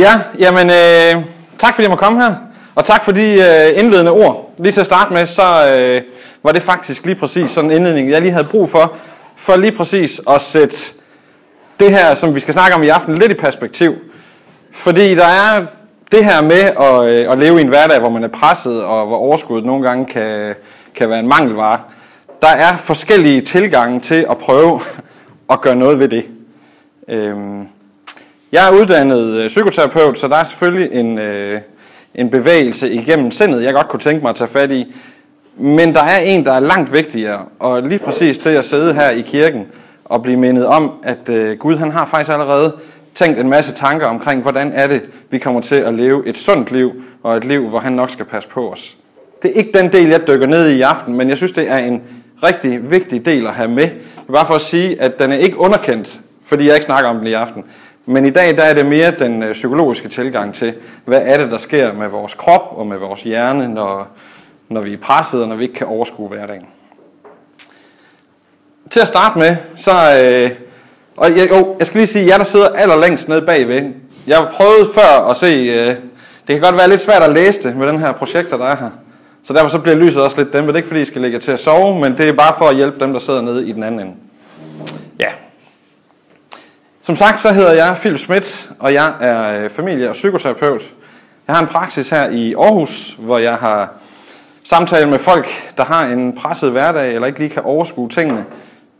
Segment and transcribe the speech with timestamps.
[0.00, 1.24] Ja, jamen øh,
[1.58, 2.34] tak fordi jeg må komme her.
[2.74, 4.54] Og tak for de øh, indledende ord.
[4.58, 6.02] Lige til at starte med, så øh,
[6.42, 8.96] var det faktisk lige præcis sådan en indledning, jeg lige havde brug for,
[9.36, 10.76] for lige præcis at sætte
[11.80, 13.94] det her, som vi skal snakke om i aften, lidt i perspektiv.
[14.72, 15.66] Fordi der er
[16.12, 19.06] det her med at, øh, at leve i en hverdag, hvor man er presset, og
[19.06, 20.54] hvor overskuddet nogle gange kan,
[20.94, 21.80] kan være en mangelvare.
[22.42, 24.80] Der er forskellige tilgange til at prøve
[25.52, 26.24] at gøre noget ved det.
[27.08, 27.68] Øhm,
[28.52, 31.60] jeg er uddannet øh, psykoterapeut, så der er selvfølgelig en, øh,
[32.14, 34.94] en bevægelse igennem sindet, jeg godt kunne tænke mig at tage fat i.
[35.56, 39.10] Men der er en, der er langt vigtigere, og lige præcis det at sidde her
[39.10, 39.66] i kirken
[40.04, 42.72] og blive mindet om, at øh, Gud han har faktisk allerede
[43.14, 46.72] tænkt en masse tanker omkring, hvordan er det, vi kommer til at leve et sundt
[46.72, 46.92] liv,
[47.22, 48.96] og et liv, hvor han nok skal passe på os.
[49.42, 51.70] Det er ikke den del, jeg dykker ned i i aften, men jeg synes, det
[51.70, 52.02] er en
[52.42, 53.84] rigtig vigtig del at have med.
[53.84, 57.10] Det er bare for at sige, at den er ikke underkendt, fordi jeg ikke snakker
[57.10, 57.64] om den i aften.
[58.06, 61.50] Men i dag der er det mere den øh, psykologiske tilgang til, hvad er det,
[61.50, 64.08] der sker med vores krop og med vores hjerne, når,
[64.68, 66.66] når vi er presset og når vi ikke kan overskue hverdagen.
[68.90, 69.90] Til at starte med, så...
[69.90, 70.50] Øh,
[71.16, 73.92] og jeg, jo, jeg skal lige sige, jeg der sidder allerlængst nede bagved,
[74.26, 75.86] jeg har prøvet før at se, øh,
[76.46, 78.76] det kan godt være lidt svært at læse det med den her projekter, der er
[78.76, 78.90] her.
[79.44, 80.68] Så derfor så bliver lyset også lidt dæmpet.
[80.68, 82.64] Det er ikke fordi, I skal lægge til at sove, men det er bare for
[82.64, 84.12] at hjælpe dem, der sidder nede i den anden ende.
[85.20, 85.28] Ja,
[87.02, 90.82] som sagt, så hedder jeg Philip Schmidt, og jeg er øh, familie- og psykoterapeut.
[91.46, 93.92] Jeg har en praksis her i Aarhus, hvor jeg har
[94.64, 98.44] samtale med folk, der har en presset hverdag, eller ikke lige kan overskue tingene.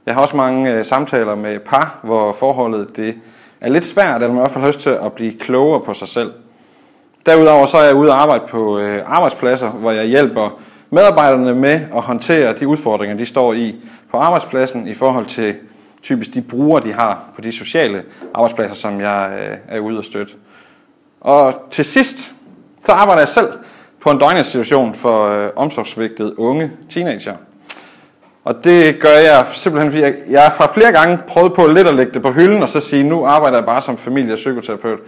[0.07, 3.15] Jeg har også mange øh, samtaler med par, hvor forholdet det
[3.61, 5.95] er lidt svært, eller man i hvert fald har lyst til at blive klogere på
[5.95, 6.33] sig selv.
[7.27, 11.81] Derudover så er jeg ude og arbejde på øh, arbejdspladser, hvor jeg hjælper medarbejderne med
[11.97, 13.77] at håndtere de udfordringer, de står i
[14.11, 15.55] på arbejdspladsen i forhold til
[16.03, 18.03] typisk de brugere, de har på de sociale
[18.35, 20.33] arbejdspladser, som jeg øh, er ude og støtte.
[21.21, 22.33] Og til sidst,
[22.85, 23.49] så arbejder jeg selv
[24.01, 27.35] på en døgninstitution for øh, omsorgsvigtede unge teenager.
[28.45, 31.89] Og det gør jeg simpelthen, fordi jeg, jeg har fra flere gange prøvet på lidt
[31.89, 34.37] at lægge det på hylden, og så sige, nu arbejder jeg bare som familie- og
[34.37, 34.99] psykoterapeut.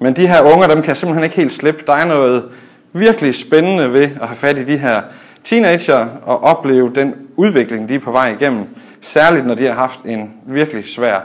[0.00, 1.82] Men de her unger, dem kan jeg simpelthen ikke helt slippe.
[1.86, 2.44] Der er noget
[2.92, 5.02] virkelig spændende ved at have fat i de her
[5.44, 8.66] teenager og opleve den udvikling, de er på vej igennem
[9.08, 11.20] Særligt når de har haft en virkelig svær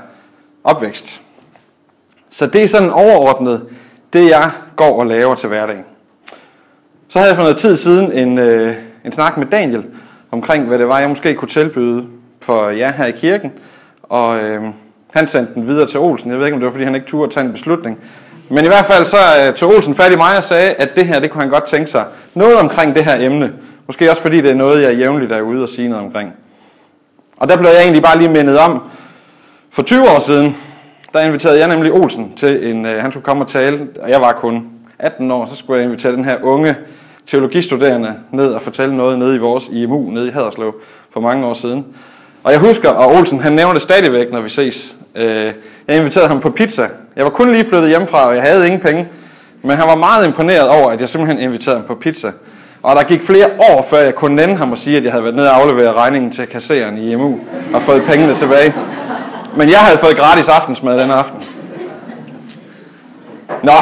[0.63, 1.21] opvækst.
[2.29, 3.65] Så det er sådan overordnet
[4.13, 5.83] det, jeg går og laver til hverdagen.
[7.09, 9.85] Så havde jeg for noget tid siden en, øh, en snak med Daniel
[10.31, 12.05] omkring, hvad det var, jeg måske kunne tilbyde
[12.41, 13.51] for jer her i kirken.
[14.03, 14.63] Og øh,
[15.13, 16.31] han sendte den videre til Olsen.
[16.31, 17.99] Jeg ved ikke, om det var, fordi han ikke turde tage en beslutning.
[18.49, 19.17] Men i hvert fald så
[19.47, 21.65] øh, tog Olsen fat i mig og sagde, at det her, det kunne han godt
[21.67, 22.05] tænke sig.
[22.33, 23.53] Noget omkring det her emne.
[23.87, 26.33] Måske også fordi det er noget, jeg jævnligt er ude og sige noget omkring.
[27.43, 28.81] Og der blev jeg egentlig bare lige mindet om,
[29.71, 30.57] for 20 år siden,
[31.13, 34.21] der inviterede jeg nemlig Olsen til en, øh, han skulle komme og tale, og jeg
[34.21, 36.75] var kun 18 år, så skulle jeg invitere den her unge
[37.25, 40.75] teologistuderende ned og fortælle noget nede i vores IMU, nede i Haderslev,
[41.13, 41.85] for mange år siden.
[42.43, 44.95] Og jeg husker, og Olsen han nævner det stadigvæk, når vi ses.
[45.15, 45.53] Øh,
[45.87, 46.89] jeg inviterede ham på pizza.
[47.15, 49.07] Jeg var kun lige flyttet hjemmefra, og jeg havde ingen penge.
[49.61, 52.31] Men han var meget imponeret over, at jeg simpelthen inviterede ham på pizza.
[52.83, 55.23] Og der gik flere år, før jeg kunne nænde ham og sige, at jeg havde
[55.23, 57.39] været nede og aflevere regningen til kasseren i EMU
[57.73, 58.73] og fået pengene tilbage.
[59.57, 61.43] Men jeg havde fået gratis aftensmad den aften.
[63.63, 63.73] Nå,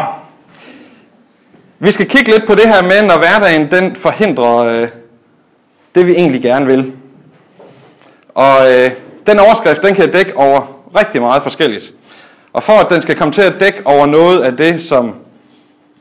[1.79, 4.87] vi skal kigge lidt på det her med, når hverdagen den forhindrer øh,
[5.95, 6.93] det, vi egentlig gerne vil.
[8.35, 8.91] Og øh,
[9.27, 10.61] den overskrift, den kan dække over
[10.99, 11.93] rigtig meget forskelligt.
[12.53, 15.15] Og for at den skal komme til at dække over noget af det, som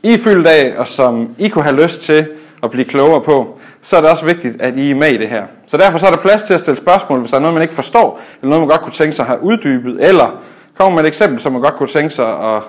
[0.02, 2.28] I er fyldt af, og som I kunne have lyst til
[2.62, 5.28] at blive klogere på, så er det også vigtigt, at I er med i det
[5.28, 5.44] her.
[5.66, 7.62] Så derfor så er der plads til at stille spørgsmål, hvis der er noget, man
[7.62, 10.42] ikke forstår, eller noget, man godt kunne tænke sig at have uddybet, eller
[10.78, 12.62] kommer med et eksempel, som man godt kunne tænke sig at,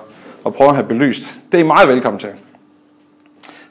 [0.46, 1.22] at prøve at have belyst.
[1.52, 2.28] Det er I meget velkommen til.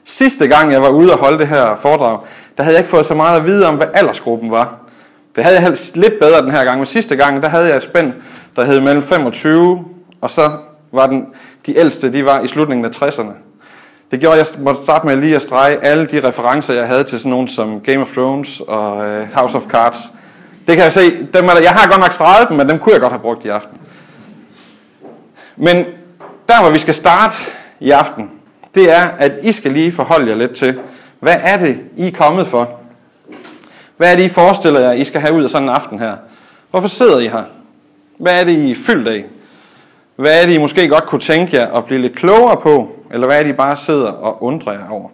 [0.04, 2.18] Sidste gang, jeg var ude og holde det her foredrag,
[2.56, 4.78] der havde jeg ikke fået så meget at vide om, hvad aldersgruppen var.
[5.36, 7.76] Det havde jeg helst lidt bedre den her gang, men sidste gang, der havde jeg
[7.76, 8.12] et spænd,
[8.56, 9.84] der hed mellem 25,
[10.20, 10.50] og så
[10.92, 11.26] var den,
[11.66, 13.32] de ældste, de var i slutningen af 60'erne.
[14.12, 17.04] Det gjorde, at jeg måtte starte med lige at strege alle de referencer, jeg havde
[17.04, 19.96] til sådan nogen som Game of Thrones og øh, House of Cards.
[20.66, 22.78] Det kan jeg se, dem er der, jeg har godt nok streget dem, men dem
[22.78, 23.78] kunne jeg godt have brugt i aften.
[25.56, 25.76] Men
[26.48, 27.34] der, hvor vi skal starte
[27.80, 28.30] i aften,
[28.74, 30.78] det er, at I skal lige forholde jer lidt til,
[31.20, 32.70] hvad er det, I er kommet for?
[33.96, 36.16] Hvad er det, I forestiller jer, I skal have ud af sådan en aften her?
[36.70, 37.44] Hvorfor sidder I her?
[38.18, 39.24] Hvad er det, I er fyldt af?
[40.16, 43.01] Hvad er det, I måske godt kunne tænke jer at blive lidt klogere på?
[43.12, 45.08] Eller hvad er det, I bare sidder og undrer jer over?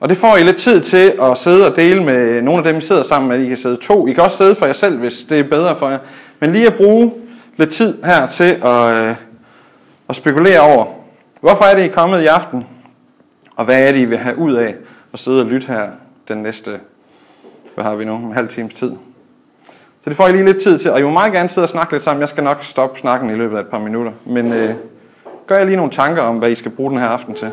[0.00, 2.76] Og det får I lidt tid til at sidde og dele med nogle af dem,
[2.76, 3.40] I sidder sammen med.
[3.40, 4.06] I kan sidde to.
[4.06, 5.98] I kan også sidde for jer selv, hvis det er bedre for jer.
[6.40, 7.12] Men lige at bruge
[7.56, 9.14] lidt tid her til at, øh,
[10.08, 10.86] at spekulere over,
[11.40, 12.66] Hvorfor er det, I er kommet i aften?
[13.56, 14.74] Og hvad er det, I vil have ud af
[15.12, 15.88] at sidde og lytte her
[16.28, 16.80] den næste,
[17.74, 18.92] hvad har vi nu, en halv times tid?
[20.00, 21.68] Så det får I lige lidt tid til, og I må meget gerne sidde og
[21.68, 22.20] snakke lidt sammen.
[22.20, 24.12] Jeg skal nok stoppe snakken i løbet af et par minutter.
[24.24, 24.74] Men øh,
[25.46, 27.52] gør jeg lige nogle tanker om, hvad I skal bruge den her aften til.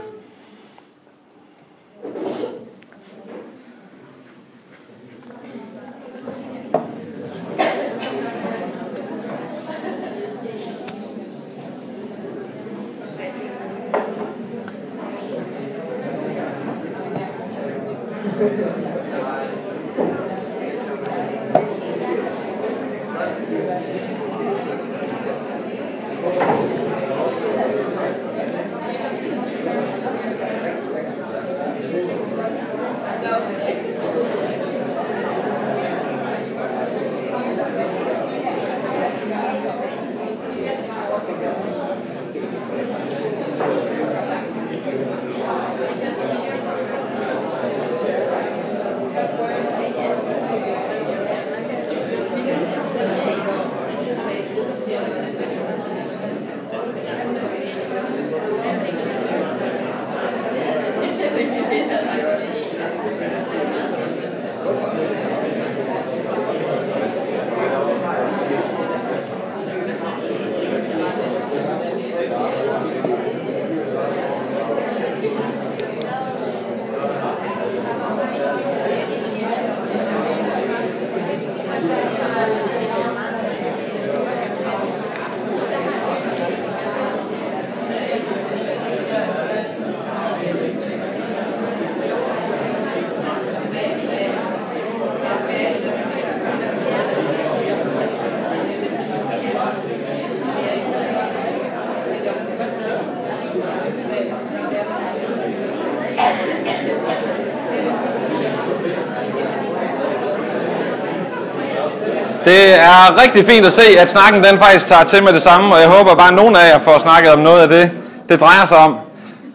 [112.45, 115.75] Det er rigtig fint at se, at snakken den faktisk tager til med det samme,
[115.75, 117.92] og jeg håber bare, at nogen af jer får snakket om noget af det,
[118.30, 118.98] det drejer sig om.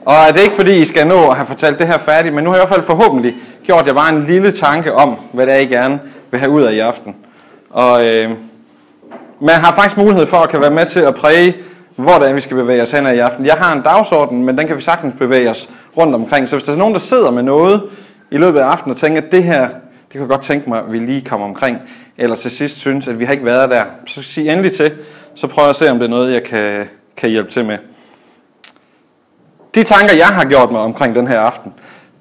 [0.07, 2.45] Og det er ikke fordi, I skal nå at have fortalt det her færdigt, men
[2.45, 5.47] nu har jeg i hvert fald forhåbentlig gjort jer bare en lille tanke om, hvad
[5.47, 6.01] det er, I gerne
[6.31, 7.15] vil have ud af i aften.
[7.71, 8.31] Og øh,
[9.41, 11.57] man har faktisk mulighed for at kan være med til at præge,
[11.97, 13.47] hvordan vi skal bevæge os hen i aften.
[13.47, 16.49] Jeg har en dagsorden, men den kan vi sagtens bevæge os rundt omkring.
[16.49, 17.83] Så hvis der er nogen, der sidder med noget
[18.31, 20.79] i løbet af aftenen og tænker, at det her, det kan jeg godt tænke mig,
[20.79, 21.79] at vi lige kommer omkring,
[22.19, 24.93] eller til sidst synes, at vi har ikke været der, så sig endelig til,
[25.35, 27.79] så prøver jeg at se, om det er noget, jeg kan, kan hjælpe til med.
[29.75, 31.73] De tanker, jeg har gjort mig omkring den her aften,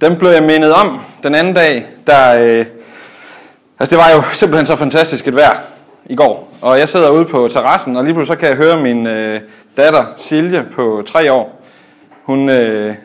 [0.02, 2.66] dem blev jeg mindet om den anden dag, der, øh,
[3.80, 5.58] altså det var jo simpelthen så fantastisk et vejr
[6.06, 6.54] i går.
[6.62, 9.42] Og jeg sidder ude på terrassen, og lige pludselig så kan jeg høre min øh,
[9.78, 11.62] datter Silje på tre år.
[12.24, 12.96] Hun øh,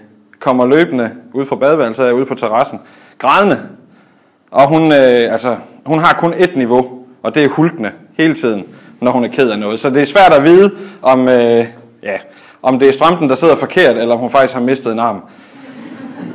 [0.41, 2.81] kommer løbende ud fra badeværelset ude på terrassen,
[3.19, 3.61] grædende.
[4.53, 5.57] Og hun, øh, altså,
[5.87, 8.65] hun har kun et niveau, og det er hulkende hele tiden,
[9.01, 9.81] når hun er ked af noget.
[9.81, 10.71] Så det er svært at vide,
[11.03, 11.67] om, øh,
[12.03, 12.17] ja,
[12.63, 15.23] om det er strømpen, der sidder forkert, eller om hun faktisk har mistet en arm.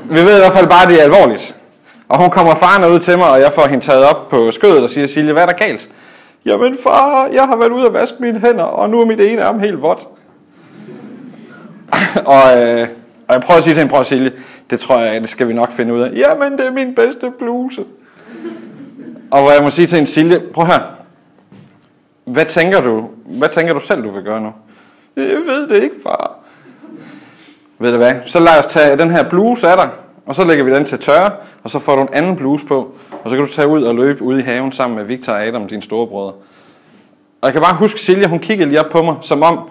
[0.10, 1.56] Vi ved i hvert fald bare, at det er alvorligt.
[2.10, 4.84] Og hun kommer farne ud til mig, og jeg får hende taget op på skødet
[4.84, 5.90] og siger, Silje, hvad er der galt?
[6.46, 9.44] Jamen far, jeg har været ude og vaske mine hænder, og nu er mit ene
[9.44, 10.00] arm helt vådt.
[12.36, 12.88] og, øh,
[13.28, 14.32] og jeg prøver at sige til hende, prøv Silje,
[14.70, 16.12] det tror jeg, det skal vi nok finde ud af.
[16.16, 17.84] Jamen, det er min bedste bluse.
[19.32, 20.80] Og hvor jeg må sige til en Silje, prøv her.
[22.26, 24.54] Hvad tænker du, hvad tænker du selv, du vil gøre nu?
[25.16, 26.36] Jeg ved det ikke, far.
[27.80, 28.16] Ved du hvad?
[28.26, 29.90] Så lad os tage den her bluse af dig,
[30.26, 31.32] og så lægger vi den til tørre,
[31.64, 33.96] og så får du en anden bluse på, og så kan du tage ud og
[33.96, 36.34] løbe ud i haven sammen med Victor og Adam, din storebrødre.
[37.42, 39.70] Og jeg kan bare huske, Silje, hun kiggede lige op på mig, som om,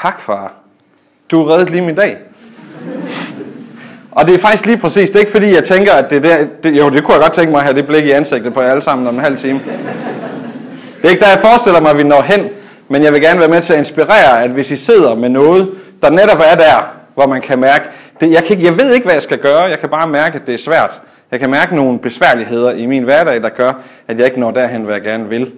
[0.00, 0.52] tak far,
[1.30, 2.18] du reddede lige min dag.
[4.20, 6.46] Og det er faktisk lige præcis, det er ikke fordi, jeg tænker, at det der,
[6.62, 8.60] det, jo, det kunne jeg godt tænke mig at have det blik i ansigtet på
[8.60, 9.60] jer alle sammen om en halv time.
[10.96, 12.48] Det er ikke der, jeg forestiller mig, at vi når hen,
[12.88, 15.70] men jeg vil gerne være med til at inspirere, at hvis I sidder med noget,
[16.02, 17.88] der netop er der, hvor man kan mærke,
[18.20, 20.36] det, jeg, kan ikke, jeg ved ikke, hvad jeg skal gøre, jeg kan bare mærke,
[20.36, 21.00] at det er svært.
[21.30, 23.72] Jeg kan mærke nogle besværligheder i min hverdag, der gør,
[24.08, 25.52] at jeg ikke når derhen, hvad jeg gerne vil.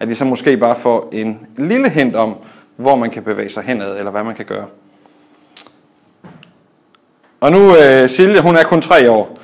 [0.00, 2.36] At I så måske bare får en lille hint om,
[2.76, 4.64] hvor man kan bevæge sig henad, eller hvad man kan gøre.
[7.40, 9.38] Og nu, uh, Silje, hun er kun tre år,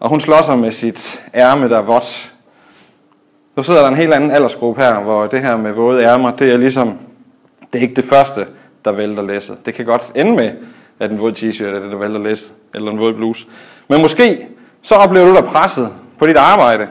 [0.00, 2.32] og hun slår sig med sit ærme, der er vådt.
[3.56, 6.52] Nu sidder der en helt anden aldersgruppe her, hvor det her med våde ærmer, det
[6.52, 6.98] er ligesom,
[7.72, 8.46] det er ikke det første,
[8.84, 9.66] der vælter læsset.
[9.66, 10.50] Det kan godt ende med,
[11.00, 13.46] at en våd t-shirt er det, der vælter læsset, eller en våd bluse.
[13.88, 14.48] Men måske
[14.82, 16.88] så oplever du dig presset på dit arbejde,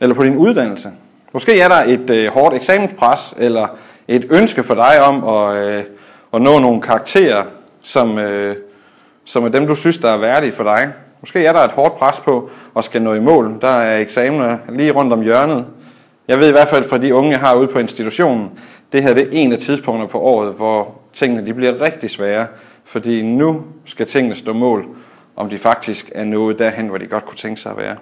[0.00, 0.90] eller på din uddannelse.
[1.32, 3.66] Måske er der et øh, hårdt eksamenspres, eller
[4.08, 5.84] et ønske for dig om at, øh,
[6.34, 7.44] at nå nogle karakterer,
[7.82, 8.56] som, øh,
[9.24, 10.92] som er dem, du synes, der er værdige for dig.
[11.20, 13.58] Måske er der et hårdt pres på og skal nå i mål.
[13.60, 15.66] Der er eksamener lige rundt om hjørnet.
[16.28, 18.50] Jeg ved i hvert fald fra de unge, jeg har ude på institutionen,
[18.92, 22.46] det her det er en af tidspunkterne på året, hvor tingene de bliver rigtig svære,
[22.84, 24.86] fordi nu skal tingene stå mål,
[25.36, 27.96] om de faktisk er nået derhen, hvor de godt kunne tænke sig at være.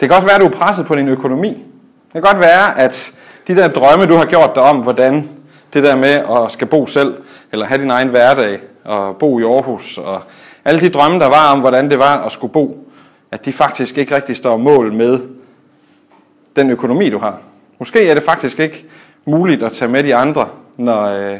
[0.00, 1.48] Det kan også være, at du er presset på din økonomi.
[1.48, 3.12] Det kan godt være, at
[3.48, 5.28] de der drømme, du har gjort dig om, hvordan
[5.72, 7.14] det der med at skal bo selv,
[7.52, 10.22] eller have din egen hverdag, og bo i Aarhus, og
[10.64, 12.86] alle de drømme, der var om, hvordan det var at skulle bo,
[13.32, 15.20] at de faktisk ikke rigtig står mål med
[16.56, 17.38] den økonomi, du har.
[17.78, 18.84] Måske er det faktisk ikke
[19.24, 21.38] muligt at tage med de andre, når, øh,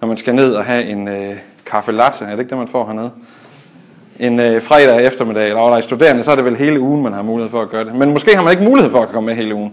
[0.00, 2.24] når man skal ned og have en øh, kaffe latte.
[2.24, 3.10] Er det ikke det, man får hernede?
[4.20, 7.02] En øh, fredag eftermiddag, eller når der er studerende, så er det vel hele ugen,
[7.02, 7.94] man har mulighed for at gøre det.
[7.94, 9.72] Men måske har man ikke mulighed for at komme med hele ugen.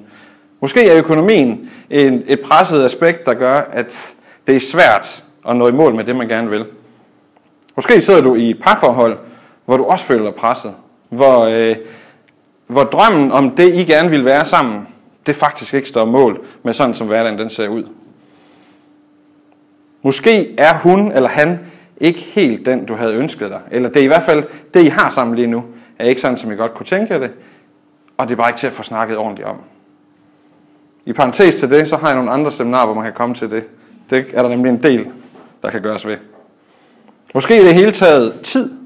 [0.61, 4.13] Måske er økonomien en, et presset aspekt, der gør, at
[4.47, 6.65] det er svært at nå i mål med det, man gerne vil.
[7.77, 9.17] Måske sidder du i et parforhold,
[9.65, 10.75] hvor du også føler dig presset.
[11.09, 11.75] Hvor, øh,
[12.67, 14.87] hvor drømmen om det, I gerne vil være sammen,
[15.25, 17.83] det faktisk ikke står mål med sådan, som hverdagen den ser ud.
[20.01, 21.59] Måske er hun eller han
[21.97, 23.61] ikke helt den, du havde ønsket dig.
[23.71, 24.43] Eller det er i hvert fald
[24.73, 25.63] det, I har sammen lige nu,
[25.99, 27.31] er ikke sådan, som I godt kunne tænke jer det.
[28.17, 29.55] Og det er bare ikke til at få snakket ordentligt om.
[31.05, 33.51] I parentes til det, så har jeg nogle andre seminarer, hvor man kan komme til
[33.51, 33.63] det.
[34.09, 35.07] Det er der nemlig en del,
[35.61, 36.17] der kan gøres ved.
[37.33, 38.77] Måske i det hele taget tid,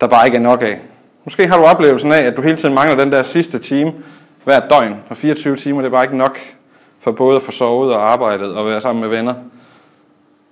[0.00, 0.80] der bare ikke er nok af.
[1.24, 3.92] Måske har du oplevelsen af, at du hele tiden mangler den der sidste time
[4.44, 6.38] hver døgn, og 24 timer det er bare ikke nok
[7.00, 9.34] for både at få sovet og arbejdet og være sammen med venner.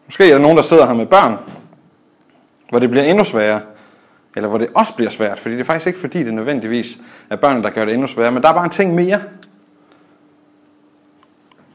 [0.05, 1.37] Måske er der nogen, der sidder her med børn,
[2.69, 3.61] hvor det bliver endnu sværere,
[4.37, 6.99] eller hvor det også bliver svært, fordi det er faktisk ikke fordi, det nødvendigvis
[7.31, 9.23] er børnene, der gør det endnu sværere, men der er bare en ting mere.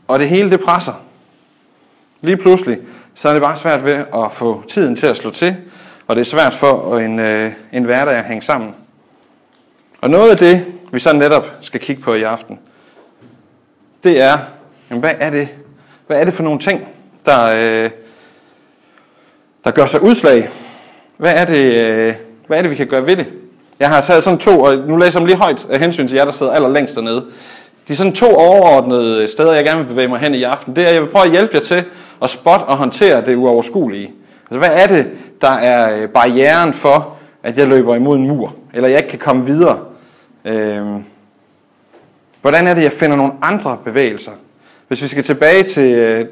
[0.08, 0.94] Og det hele, det presser.
[2.22, 2.80] Lige pludselig,
[3.16, 5.56] så er det bare svært ved at få tiden til at slå til,
[6.08, 8.76] og det er svært for en, øh, en hverdag at hænge sammen.
[10.02, 12.60] Og noget af det, vi så netop skal kigge på i aften,
[14.04, 14.38] det er,
[14.90, 15.48] jamen, hvad er det,
[16.08, 16.88] hvad er det for nogle ting,
[17.26, 17.90] der, øh,
[19.64, 20.50] der gør sig udslag?
[21.18, 22.14] Hvad er, det, øh,
[22.48, 23.28] hvad er det, vi kan gøre ved det?
[23.80, 26.16] Jeg har taget sådan to, og nu læser jeg dem lige højt af hensyn til
[26.16, 27.26] jer, der sidder allerlængst dernede.
[27.88, 30.76] De er sådan to overordnede steder, jeg gerne vil bevæge mig hen i aften.
[30.76, 31.84] Det er, at jeg vil prøve at hjælpe jer til
[32.22, 34.14] at spotte og håndtere det uoverskuelige.
[34.52, 35.12] Altså, hvad er det,
[35.42, 39.20] der er øh, barrieren for, at jeg løber imod en mur, eller jeg ikke kan
[39.20, 39.80] komme videre?
[40.46, 41.04] Øhm,
[42.42, 44.32] hvordan er det, jeg finder nogle andre bevægelser?
[44.88, 46.26] Hvis vi skal tilbage til øh,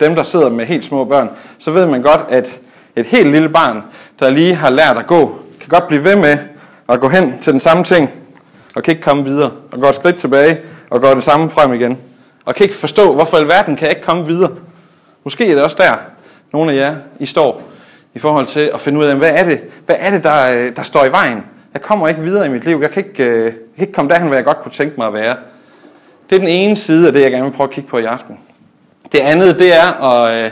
[0.00, 2.60] dem, der sidder med helt små børn, så ved man godt, at
[2.96, 3.82] et helt lille barn,
[4.20, 6.38] der lige har lært at gå, kan godt blive ved med
[6.88, 8.10] at gå hen til den samme ting,
[8.74, 11.72] og kan ikke komme videre, og går et skridt tilbage, og går det samme frem
[11.72, 11.98] igen.
[12.44, 14.50] Og kan ikke forstå, hvorfor i verden kan jeg ikke komme videre.
[15.24, 15.94] Måske er det også der,
[16.52, 17.62] nogle af jer, I står,
[18.14, 20.76] i forhold til at finde ud af, hvad er det, hvad er det der, øh,
[20.76, 21.42] der står i vejen?
[21.72, 22.78] Jeg kommer ikke videre i mit liv.
[22.80, 25.06] Jeg kan ikke, øh, jeg kan ikke komme derhen, hvor jeg godt kunne tænke mig
[25.06, 25.36] at være.
[26.30, 28.04] Det er den ene side af det, jeg gerne vil prøve at kigge på i
[28.04, 28.38] aften.
[29.12, 30.50] Det andet, det er at, øh,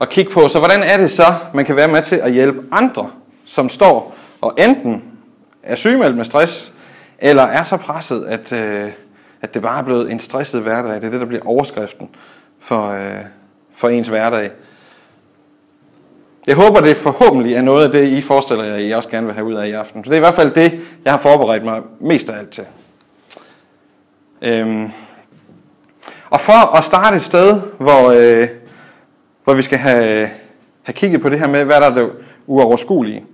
[0.00, 2.62] at kigge på, så hvordan er det så, man kan være med til at hjælpe
[2.72, 3.10] andre,
[3.44, 5.02] som står og enten
[5.62, 6.72] er sygemeldt med stress,
[7.18, 8.52] eller er så presset, at,
[9.42, 10.94] at det bare er blevet en stresset hverdag.
[10.94, 12.08] Det er det, der bliver overskriften
[12.60, 12.98] for,
[13.76, 14.50] for ens hverdag.
[16.46, 19.34] Jeg håber, det forhåbentlig er noget af det, I forestiller jer, I også gerne vil
[19.34, 20.04] have ud af i aften.
[20.04, 22.64] Så det er i hvert fald det, jeg har forberedt mig mest af alt til.
[24.42, 24.90] Øhm.
[26.30, 28.48] Og for at starte et sted, hvor, øh,
[29.44, 30.28] hvor vi skal have,
[30.82, 32.10] have kigget på det her med, hvad der er det
[32.46, 33.24] uoverskuelige,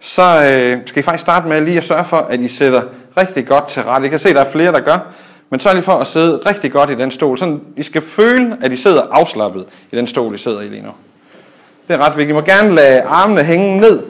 [0.00, 2.82] så øh, skal I faktisk starte med lige at sørge for, at I sætter
[3.16, 4.06] rigtig godt til rette.
[4.06, 5.14] I kan se, at der er flere, der gør,
[5.50, 7.38] men sørg lige for at sidde rigtig godt i den stol.
[7.38, 10.82] Så I skal føle, at I sidder afslappet i den stol, I sidder i lige
[10.82, 10.90] nu.
[11.88, 12.30] Det er ret vigtigt.
[12.30, 14.02] I må gerne lade armene hænge ned,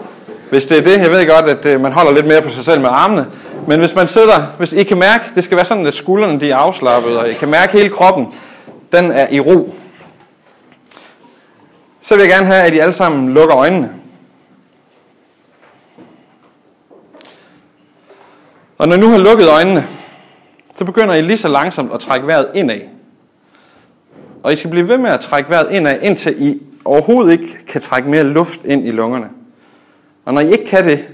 [0.51, 0.99] hvis det er det.
[0.99, 3.27] Jeg ved godt, at øh, man holder lidt mere på sig selv med armene.
[3.67, 6.51] Men hvis man sidder, hvis I kan mærke, det skal være sådan, at skuldrene de
[6.51, 8.27] er afslappet, og I kan mærke hele kroppen,
[8.93, 9.75] den er i ro.
[12.01, 13.95] Så vil jeg gerne have, at I alle sammen lukker øjnene.
[18.79, 19.87] Og når I nu har lukket øjnene,
[20.79, 22.81] så begynder I lige så langsomt at trække vejret indad.
[24.43, 27.81] Og I skal blive ved med at trække vejret indad, indtil I overhovedet ikke kan
[27.81, 29.31] trække mere luft ind i lungerne.
[30.25, 31.09] Og når I ikke kan det,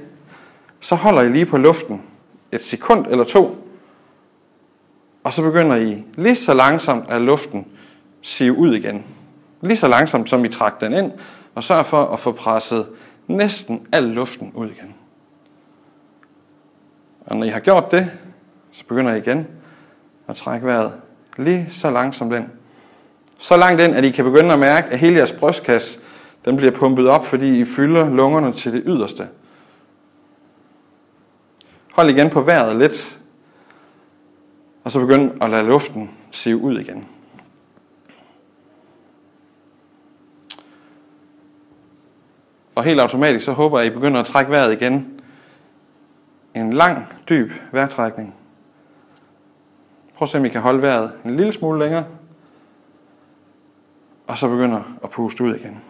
[0.80, 2.02] så holder I lige på luften
[2.52, 3.68] et sekund eller to,
[5.24, 7.66] og så begynder I lige så langsomt at luften
[8.22, 9.04] sive ud igen.
[9.60, 11.12] Lige så langsomt som I trækker den ind,
[11.54, 12.86] og sørg for at få presset
[13.26, 14.94] næsten al luften ud igen.
[17.26, 18.10] Og når I har gjort det,
[18.74, 19.46] så begynder I igen
[20.28, 20.92] at trække vejret
[21.36, 22.50] lige så langsomt den.
[23.38, 25.98] så langt ind, at I kan begynde at mærke, at hele jeres brystkasse,
[26.44, 29.28] Den bliver pumpet op, fordi I fylder lungerne til det yderste.
[31.92, 33.20] Hold igen på vejret lidt,
[34.84, 37.08] og så begynd at lade luften sive ud igen.
[42.74, 45.20] Og helt automatisk så håber jeg, at I begynder at trække vejret igen.
[46.54, 48.34] En lang, dyb vejrtrækning.
[50.14, 52.04] Prøv at se, om I kan holde vejret en lille smule længere.
[54.26, 55.80] Og så begynder at puste ud igen.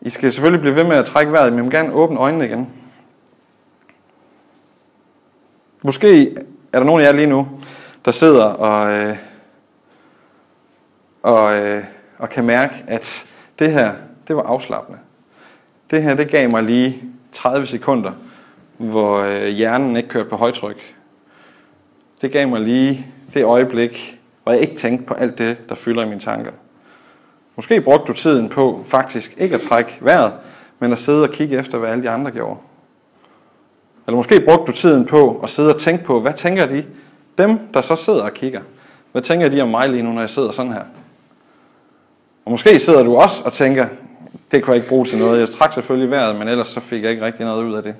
[0.00, 2.44] I skal selvfølgelig blive ved med at trække vejret, men jeg vil gerne åbne øjnene
[2.44, 2.72] igen.
[5.84, 6.36] Måske
[6.72, 7.60] er der nogen af jer lige nu,
[8.04, 9.16] der sidder og, øh,
[11.22, 11.84] og, øh,
[12.18, 13.26] og kan mærke, at
[13.58, 13.94] det her,
[14.28, 14.98] det var afslappende.
[15.90, 18.12] Det her, det gav mig lige 30 sekunder,
[18.76, 20.94] hvor øh, hjernen ikke kørte på højtryk.
[22.22, 26.02] Det gav mig lige det øjeblik, hvor jeg ikke tænkte på alt det, der fylder
[26.04, 26.52] i mine tanker.
[27.56, 30.32] Måske brugte du tiden på faktisk ikke at trække vejret,
[30.78, 32.56] men at sidde og kigge efter, hvad alle de andre gjorde.
[34.06, 36.84] Eller måske brugte du tiden på at sidde og tænke på, hvad tænker de,
[37.38, 38.60] dem der så sidder og kigger,
[39.12, 40.84] hvad tænker de om mig lige nu, når jeg sidder sådan her?
[42.44, 43.86] Og måske sidder du også og tænker,
[44.52, 45.40] det kunne jeg ikke bruge til noget.
[45.40, 47.94] Jeg trak selvfølgelig vejret, men ellers så fik jeg ikke rigtig noget ud af det.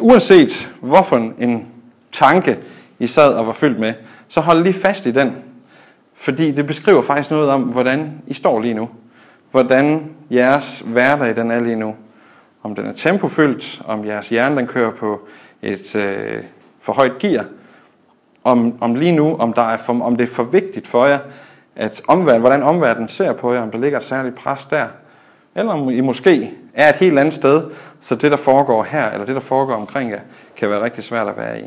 [0.00, 1.68] Uanset hvorfor en
[2.12, 2.58] tanke
[2.98, 3.94] I sad og var fyldt med,
[4.28, 5.36] så hold lige fast i den.
[6.14, 8.88] Fordi det beskriver faktisk noget om, hvordan I står lige nu.
[9.50, 11.94] Hvordan jeres hverdag den er lige nu.
[12.62, 15.20] Om den er tempofyldt, om jeres hjerne den kører på
[15.62, 16.42] et øh,
[16.80, 17.44] for højt gear.
[18.44, 21.18] Om, om lige nu, om, der er for, om det er for vigtigt for jer,
[21.76, 24.86] at omverden, hvordan omverdenen ser på jer, om der ligger et særligt pres der.
[25.56, 29.26] Eller om I måske er et helt andet sted, så det, der foregår her, eller
[29.26, 30.20] det, der foregår omkring jer,
[30.56, 31.64] kan være rigtig svært at være i.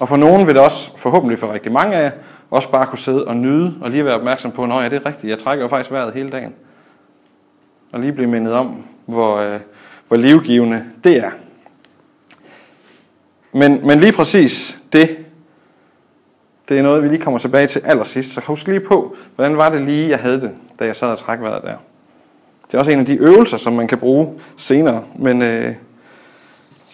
[0.00, 2.10] Og for nogen vil det også, forhåbentlig for rigtig mange af jer,
[2.50, 5.06] også bare kunne sidde og nyde, og lige være opmærksom på, at ja, det er
[5.06, 6.54] rigtigt, jeg trækker jo faktisk vejret hele dagen.
[7.92, 9.60] Og lige blive mindet om, hvor, øh,
[10.08, 11.30] hvor livgivende det er.
[13.52, 15.21] Men, men lige præcis det,
[16.72, 18.32] det er noget, vi lige kommer tilbage til allersidst.
[18.32, 21.18] Så husk lige på, hvordan var det lige, jeg havde det, da jeg sad og
[21.18, 21.76] trak vejret der.
[22.66, 25.74] Det er også en af de øvelser, som man kan bruge senere, men øh,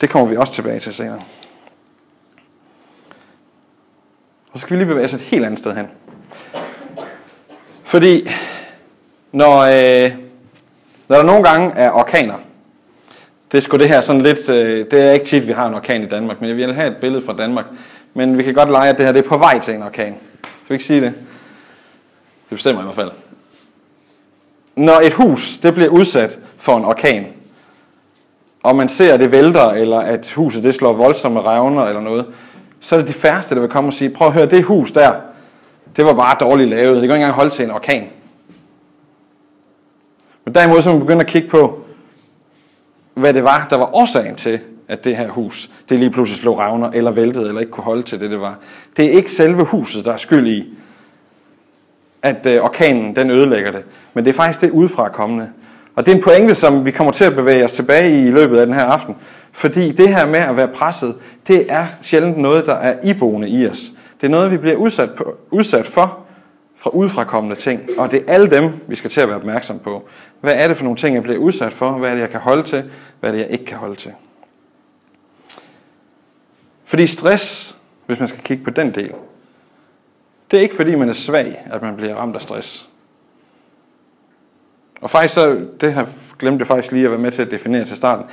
[0.01, 1.21] det kommer vi også tilbage til senere.
[4.53, 5.87] Og så skal vi lige bevæge os et helt andet sted hen.
[7.85, 8.31] Fordi
[9.33, 10.13] når, øh,
[11.09, 12.39] når der nogle gange er orkaner,
[13.53, 15.75] det er sgu det her sådan lidt, øh, det er ikke tit, vi har en
[15.75, 17.65] orkan i Danmark, men jeg vil have et billede fra Danmark.
[18.15, 20.15] Men vi kan godt lege, at det her det er på vej til en orkan.
[20.41, 21.15] Skal vi ikke sige det?
[22.51, 23.11] Det bestemmer i hvert fald.
[24.77, 27.27] Når et hus det bliver udsat for en orkan,
[28.63, 32.27] og man ser, at det vælter, eller at huset det slår voldsomme revner eller noget,
[32.81, 34.91] så er det de færreste, der vil komme og sige, prøv at høre, det hus
[34.91, 35.13] der,
[35.97, 36.87] det var bare dårligt lavet.
[36.87, 38.09] Det kan ikke engang holde til en orkan.
[40.45, 41.85] Men derimod så man begynde at kigge på,
[43.15, 46.59] hvad det var, der var årsagen til, at det her hus, det lige pludselig slog
[46.59, 48.59] revner, eller væltede, eller ikke kunne holde til det, det var.
[48.97, 50.67] Det er ikke selve huset, der er skyld i,
[52.23, 53.85] at øh, orkanen den ødelægger det.
[54.15, 55.51] Men det er faktisk det udefra kommende.
[55.97, 58.31] Og det er en pointe, som vi kommer til at bevæge os tilbage i i
[58.31, 59.17] løbet af den her aften.
[59.53, 61.15] Fordi det her med at være presset,
[61.49, 63.93] det er sjældent noget, der er iboende i os.
[64.21, 66.19] Det er noget, vi bliver udsat, på, udsat for
[66.77, 67.81] fra udefrakommende ting.
[67.99, 70.09] Og det er alle dem, vi skal til at være opmærksom på.
[70.41, 71.91] Hvad er det for nogle ting, jeg bliver udsat for?
[71.91, 72.85] Hvad er det, jeg kan holde til?
[73.21, 74.13] Hvad er det, jeg ikke kan holde til?
[76.89, 79.13] Fordi stress, hvis man skal kigge på den del,
[80.51, 82.89] det er ikke fordi, man er svag, at man bliver ramt af stress.
[85.01, 87.85] Og faktisk så, det har glemte jeg faktisk lige at være med til at definere
[87.85, 88.25] til starten.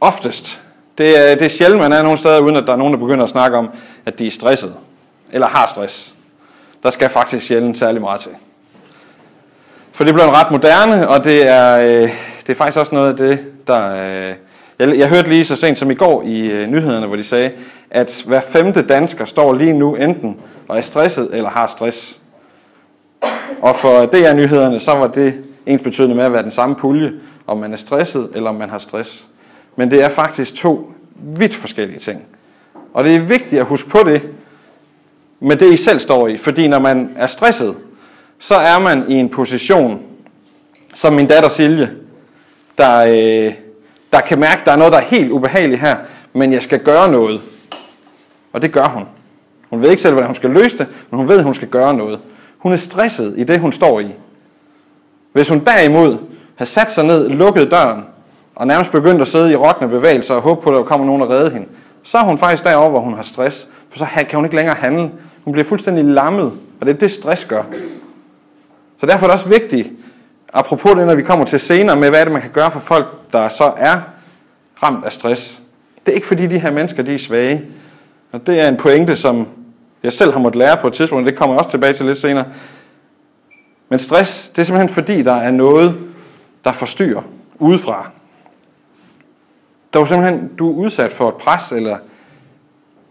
[0.00, 0.62] Oftest,
[0.98, 3.00] det er, det er sjældent, man er nogen steder, uden at der er nogen, der
[3.00, 3.70] begynder at snakke om,
[4.06, 4.76] at de er stresset,
[5.32, 6.14] eller har stress.
[6.82, 8.32] Der skal faktisk sjældent særlig meget til.
[9.92, 13.16] For det bliver ret moderne, og det er, øh, det er faktisk også noget af
[13.16, 14.28] det, der...
[14.28, 14.34] Øh,
[14.78, 17.52] jeg, jeg hørte lige så sent som i går i øh, nyhederne, hvor de sagde,
[17.90, 20.36] at hver femte dansker står lige nu enten
[20.68, 22.20] og er stresset eller har stress.
[23.62, 25.34] Og for DR-nyhederne, så var det
[25.66, 27.12] ens betydende med at være den samme pulje,
[27.46, 29.28] om man er stresset eller om man har stress.
[29.76, 30.92] Men det er faktisk to
[31.38, 32.22] vidt forskellige ting.
[32.94, 34.22] Og det er vigtigt at huske på det,
[35.40, 36.36] med det I selv står i.
[36.36, 37.76] Fordi når man er stresset,
[38.38, 40.02] så er man i en position,
[40.94, 41.90] som min datter Silje,
[42.78, 43.06] der,
[43.46, 43.54] øh,
[44.16, 45.96] der kan mærke, at der er noget, der er helt ubehageligt her,
[46.32, 47.40] men jeg skal gøre noget.
[48.52, 49.04] Og det gør hun.
[49.70, 51.68] Hun ved ikke selv, hvordan hun skal løse det, men hun ved, at hun skal
[51.68, 52.20] gøre noget.
[52.58, 54.14] Hun er stresset i det, hun står i.
[55.32, 56.18] Hvis hun derimod
[56.56, 58.04] har sat sig ned, lukket døren,
[58.54, 61.22] og nærmest begyndt at sidde i rockende bevægelser og håbe på, at der kommer nogen
[61.22, 61.66] og redde hende,
[62.02, 63.68] så er hun faktisk derovre, hvor hun har stress.
[63.90, 65.10] For så kan hun ikke længere handle.
[65.44, 67.62] Hun bliver fuldstændig lammet, og det er det, stress gør.
[69.00, 69.88] Så derfor er det også vigtigt,
[70.56, 72.80] apropos det, når vi kommer til senere med, hvad er det, man kan gøre for
[72.80, 74.00] folk, der så er
[74.82, 75.62] ramt af stress.
[76.06, 77.64] Det er ikke fordi, de her mennesker de er svage.
[78.32, 79.48] Og det er en pointe, som
[80.02, 82.18] jeg selv har måttet lære på et tidspunkt, det kommer jeg også tilbage til lidt
[82.18, 82.46] senere.
[83.88, 85.98] Men stress, det er simpelthen fordi, der er noget,
[86.64, 87.22] der forstyrrer
[87.58, 88.10] udefra.
[89.92, 91.98] Der er simpelthen, du er udsat for et pres, eller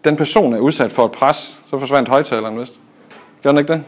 [0.03, 2.73] den person er udsat for et pres, så forsvandt højtaleren vist.
[3.43, 3.83] Gør den ikke det?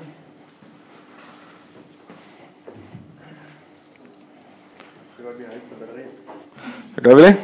[5.17, 7.35] Hvad gør vi det?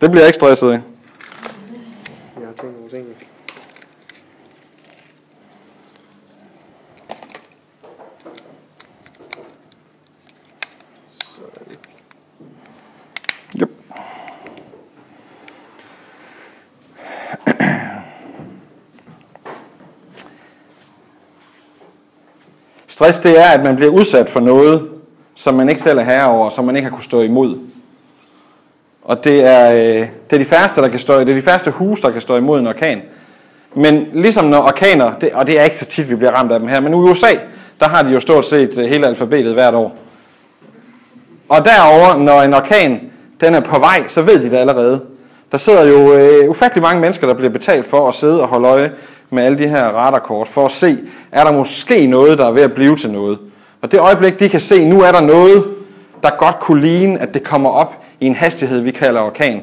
[0.00, 0.80] Det bliver jeg ikke stresset af.
[2.40, 3.06] Jeg har tænkt nogle ting.
[13.60, 13.70] Yep.
[22.86, 24.90] Stress det er, at man bliver udsat for noget,
[25.34, 27.73] som man ikke selv er herre over, som man ikke har kunne stå imod.
[29.04, 31.70] Og det er, øh, det er de færreste, der kan stå, det er de færreste
[31.70, 33.02] huse, der kan stå imod en orkan.
[33.74, 36.58] Men ligesom når orkaner, det, og det er ikke så tit, vi bliver ramt af
[36.58, 37.30] dem her, men i USA,
[37.80, 39.96] der har de jo stort set øh, hele alfabetet hvert år.
[41.48, 43.00] Og derover, når en orkan
[43.40, 45.00] den er på vej, så ved de det allerede.
[45.52, 48.68] Der sidder jo øh, ufattelig mange mennesker, der bliver betalt for at sidde og holde
[48.68, 48.92] øje
[49.30, 50.98] med alle de her radarkort, for at se,
[51.32, 53.38] er der måske noget, der er ved at blive til noget.
[53.82, 55.64] Og det øjeblik, de kan se, nu er der noget,
[56.24, 59.62] der godt kunne ligne, at det kommer op i en hastighed, vi kalder orkan,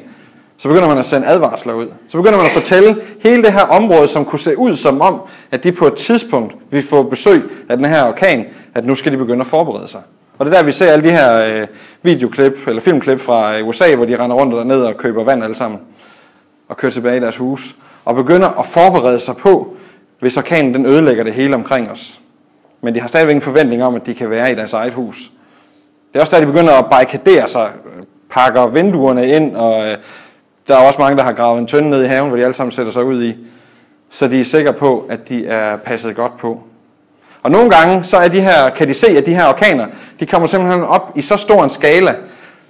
[0.56, 1.86] så begynder man at sende advarsler ud.
[2.08, 5.20] Så begynder man at fortælle hele det her område, som kunne se ud som om,
[5.50, 9.12] at de på et tidspunkt vil få besøg af den her orkan, at nu skal
[9.12, 10.00] de begynde at forberede sig.
[10.38, 11.66] Og det er der, vi ser alle de her øh,
[12.02, 15.44] videoklip, eller filmklip fra øh, USA, hvor de render rundt og ned og køber vand
[15.44, 15.80] alle sammen,
[16.68, 19.76] og kører tilbage i deres hus, og begynder at forberede sig på,
[20.20, 22.20] hvis orkanen den ødelægger det hele omkring os.
[22.80, 25.30] Men de har stadigvæk en forventning om, at de kan være i deres eget hus.
[26.12, 27.70] Det er også der, de begynder at barrikadere sig,
[28.30, 29.96] pakker vinduerne ind, og øh,
[30.68, 32.54] der er også mange, der har gravet en tønde ned i haven, hvor de alle
[32.54, 33.36] sammen sætter sig ud i,
[34.10, 36.62] så de er sikre på, at de er passet godt på.
[37.42, 39.86] Og nogle gange, så er de her, kan de se, at de her orkaner,
[40.20, 42.14] de kommer simpelthen op i så stor en skala,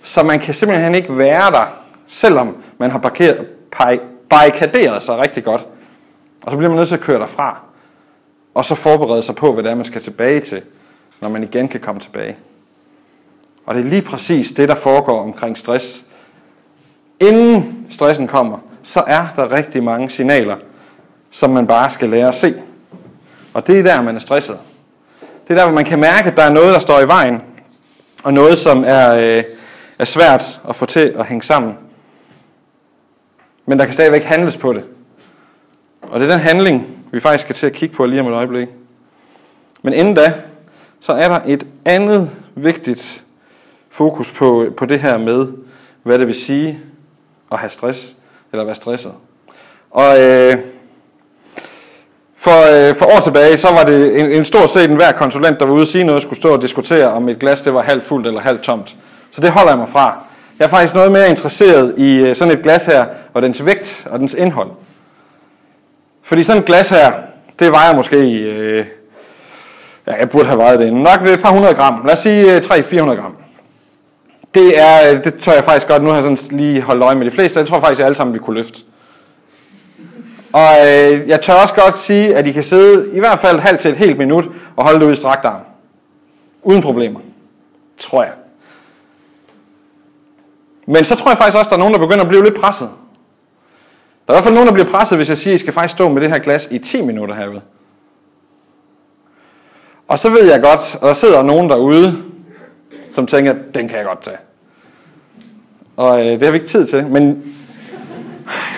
[0.03, 3.47] så man kan simpelthen ikke være der, selvom man har parkeret,
[4.31, 5.67] barrikaderet sig rigtig godt.
[6.43, 7.61] Og så bliver man nødt til at køre derfra,
[8.55, 10.63] og så forberede sig på, hvad det er, man skal tilbage til,
[11.21, 12.37] når man igen kan komme tilbage.
[13.67, 16.05] Og det er lige præcis det, der foregår omkring stress.
[17.21, 20.57] Inden stressen kommer, så er der rigtig mange signaler,
[21.31, 22.55] som man bare skal lære at se.
[23.55, 24.59] Og det er der, man er stresset.
[25.21, 27.43] Det er der, hvor man kan mærke, at der er noget, der står i vejen,
[28.23, 29.45] og noget, som er, øh,
[29.99, 31.79] er svært at få til at hænge sammen.
[33.67, 34.85] Men der kan stadigvæk handles på det.
[36.03, 38.33] Og det er den handling, vi faktisk skal til at kigge på lige om et
[38.33, 38.69] øjeblik.
[39.83, 40.33] Men inden da,
[41.01, 43.25] så er der et andet vigtigt
[43.93, 45.47] fokus på, på det her med,
[46.03, 46.81] hvad det vil sige
[47.53, 48.17] at have stress,
[48.53, 49.13] eller være stresset.
[49.91, 50.59] Og øh,
[52.37, 55.61] for, øh, for år tilbage, så var det en, en stor set en hver konsulent,
[55.61, 57.83] der var ude og sige noget, skulle stå og diskutere, om et glas det var
[57.83, 58.97] halvt fuldt eller halvt tomt.
[59.31, 60.25] Så det holder jeg mig fra.
[60.59, 64.07] Jeg er faktisk noget mere interesseret i øh, sådan et glas her, og dens vægt
[64.11, 64.71] og dens indhold.
[66.23, 67.13] Fordi sådan et glas her,
[67.59, 68.85] det vejer måske, øh,
[70.07, 72.03] ja, jeg burde have vejet det nok ved et par hundrede gram.
[72.07, 73.42] Lad os sige øh, 300-400 gram.
[74.55, 77.15] Det er, øh, det tør jeg faktisk godt, nu har jeg sådan lige holdt øje
[77.15, 78.81] med de fleste, jeg tror faktisk, at alle sammen vi kunne løfte.
[80.53, 83.81] Og øh, jeg tør også godt sige, at I kan sidde i hvert fald halvt
[83.81, 84.45] til et helt minut
[84.77, 85.61] og holde det ud i strakt arm.
[86.63, 87.21] Uden problemer.
[87.99, 88.33] Tror jeg.
[90.87, 92.61] Men så tror jeg faktisk også, at der er nogen, der begynder at blive lidt
[92.61, 92.91] presset.
[94.27, 95.73] Der er i hvert fald nogen, der bliver presset, hvis jeg siger, at I skal
[95.73, 97.61] faktisk stå med det her glas i 10 minutter herude.
[100.09, 102.23] Og så ved jeg godt, at der sidder nogen derude,
[103.15, 104.37] som tænker, den kan jeg godt tage.
[105.97, 107.55] Og øh, det har vi ikke tid til, men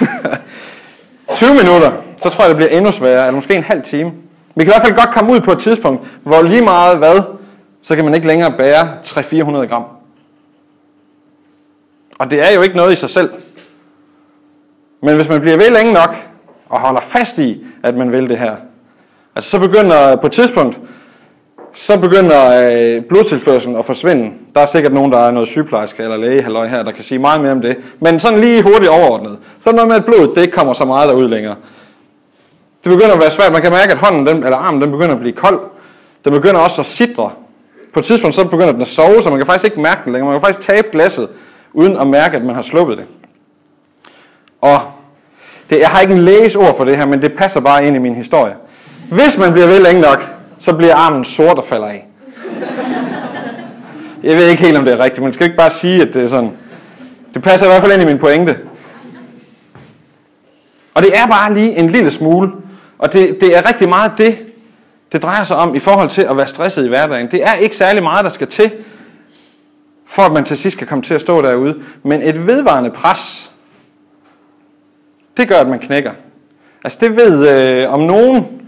[1.34, 1.92] 20 minutter,
[2.22, 4.12] så tror jeg, det bliver endnu sværere, eller måske en halv time.
[4.54, 7.22] Vi kan i hvert fald godt komme ud på et tidspunkt, hvor lige meget hvad,
[7.82, 9.84] så kan man ikke længere bære 300-400 gram.
[12.18, 13.30] Og det er jo ikke noget i sig selv.
[15.02, 16.16] Men hvis man bliver ved længe nok,
[16.68, 18.56] og holder fast i, at man vil det her,
[19.36, 20.80] altså så begynder på et tidspunkt,
[21.74, 24.32] så begynder øh, blodtilførselen at forsvinde.
[24.54, 27.40] Der er sikkert nogen, der er noget sygeplejerske eller læge her, der kan sige meget
[27.40, 27.76] mere om det.
[28.00, 29.38] Men sådan lige hurtigt overordnet.
[29.60, 31.56] Så er noget med, at blodet det ikke kommer så meget derud længere.
[32.84, 33.52] Det begynder at være svært.
[33.52, 35.60] Man kan mærke, at hånden den, eller armen den begynder at blive kold.
[36.24, 37.30] Den begynder også at sidre.
[37.92, 40.12] På et tidspunkt så begynder den at sove, så man kan faktisk ikke mærke den
[40.12, 40.32] længere.
[40.32, 41.28] Man kan faktisk tabe glasset,
[41.72, 43.06] uden at mærke, at man har sluppet det.
[44.60, 44.80] Og
[45.70, 47.98] det jeg har ikke en lægesord for det her, men det passer bare ind i
[47.98, 48.54] min historie.
[49.10, 50.33] Hvis man bliver ved længe nok,
[50.64, 52.06] så bliver armen sort og falder af.
[54.22, 56.24] Jeg ved ikke helt, om det er rigtigt, men skal ikke bare sige, at det
[56.24, 56.52] er sådan.
[57.34, 58.58] Det passer i hvert fald ind i min pointe.
[60.94, 62.52] Og det er bare lige en lille smule.
[62.98, 64.38] Og det, det er rigtig meget det,
[65.12, 67.30] det drejer sig om i forhold til at være stresset i hverdagen.
[67.30, 68.72] Det er ikke særlig meget, der skal til,
[70.06, 71.82] for at man til sidst kan komme til at stå derude.
[72.02, 73.52] Men et vedvarende pres,
[75.36, 76.12] det gør, at man knækker.
[76.84, 78.63] Altså det ved øh, om nogen,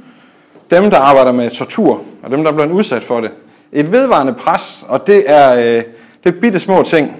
[0.70, 3.30] dem der arbejder med tortur, og dem der bliver udsat for det.
[3.72, 5.82] Et vedvarende pres, og det er, øh,
[6.24, 7.16] det er bitte små ting.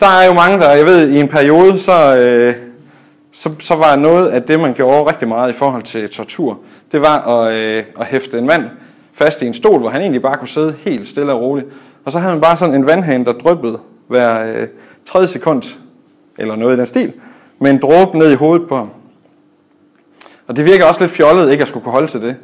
[0.00, 2.54] Der er jo mange, der, jeg ved, i en periode, så, øh,
[3.32, 6.58] så, så var noget af det, man gjorde rigtig meget i forhold til tortur,
[6.92, 8.64] det var at, øh, at hæfte en mand
[9.12, 11.66] fast i en stol, hvor han egentlig bare kunne sidde helt stille og roligt.
[12.04, 14.66] Og så havde man bare sådan en vandhane, der dryppede hver øh,
[15.04, 15.62] tredje sekund,
[16.38, 17.12] eller noget i den stil,
[17.58, 18.90] med en dråbe ned i hovedet på ham.
[20.46, 22.36] Og det virker også lidt fjollet ikke at skulle kunne holde til det.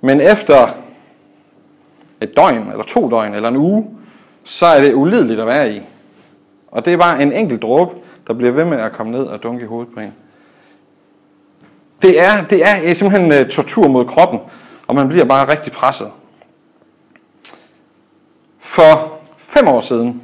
[0.00, 0.68] Men efter
[2.20, 3.86] et døgn, eller to døgn, eller en uge,
[4.44, 5.82] så er det ulideligt at være i.
[6.68, 7.94] Og det er bare en enkelt dråbe,
[8.26, 10.12] der bliver ved med at komme ned og dunke i hovedet på en.
[12.02, 14.40] Det er, det er simpelthen øh, tortur mod kroppen,
[14.86, 16.10] og man bliver bare rigtig presset.
[18.58, 20.22] For fem år siden,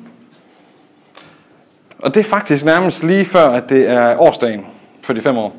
[1.98, 4.66] og det er faktisk nærmest lige før, at det er årsdagen
[5.02, 5.56] for de fem år,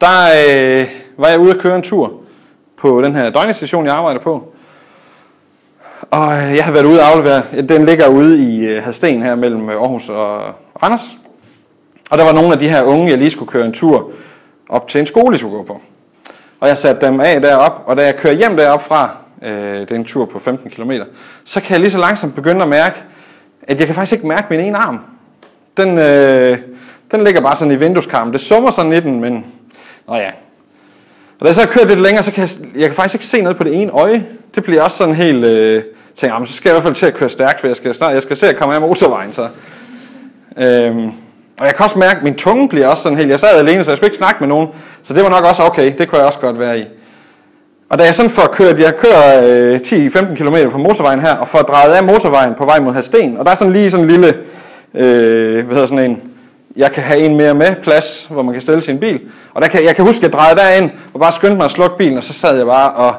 [0.00, 0.22] der
[0.80, 2.12] øh, var jeg ude at køre en tur
[2.76, 4.52] på den her døgnestation, jeg arbejder på.
[6.10, 9.34] Og øh, jeg har været ude og aflevere, den ligger ude i øh, Hadsten her
[9.34, 11.16] mellem øh, Aarhus og Randers.
[12.10, 14.10] Og der var nogle af de her unge, jeg lige skulle køre en tur
[14.68, 15.80] op til en skole, jeg skulle gå på.
[16.60, 19.90] Og jeg satte dem af derop, og da jeg kører hjem derop fra, øh, det
[19.90, 20.92] er en tur på 15 km,
[21.44, 22.96] så kan jeg lige så langsomt begynde at mærke,
[23.62, 25.00] at jeg kan faktisk ikke mærke min ene arm.
[25.76, 26.58] Den, øh,
[27.10, 28.32] den ligger bare sådan i vindueskarmen.
[28.32, 29.44] Det summer sådan i den, men
[30.08, 30.30] nå ja.
[31.38, 33.26] Og da jeg så har kørt lidt længere, så kan jeg, jeg kan faktisk ikke
[33.26, 34.26] se noget på det ene øje.
[34.54, 35.82] Det bliver også sådan helt, øh,
[36.14, 38.14] tænker, så skal jeg i hvert fald til at køre stærkt, for jeg skal, snart,
[38.14, 39.32] jeg skal se at komme af motorvejen.
[39.32, 39.48] Så.
[40.56, 41.06] Øhm,
[41.60, 43.30] og jeg kan også mærke, at min tunge bliver også sådan helt...
[43.30, 44.68] Jeg sad alene, så jeg skulle ikke snakke med nogen.
[45.02, 45.94] Så det var nok også okay.
[45.98, 46.84] Det kunne jeg også godt være i.
[47.90, 48.80] Og da jeg sådan får kørt...
[48.80, 52.80] Jeg kører øh, 10-15 km på motorvejen her, og får drejet af motorvejen på vej
[52.80, 54.28] mod Hasten, Og der er sådan lige sådan en lille...
[54.94, 56.22] Øh, hvad hedder sådan en...
[56.76, 59.20] Jeg kan have en mere med plads, hvor man kan stille sin bil.
[59.54, 61.70] Og der kan, jeg kan huske, at jeg drejede derind, og bare skyndte mig at
[61.70, 63.14] slukke bilen, og så sad jeg bare og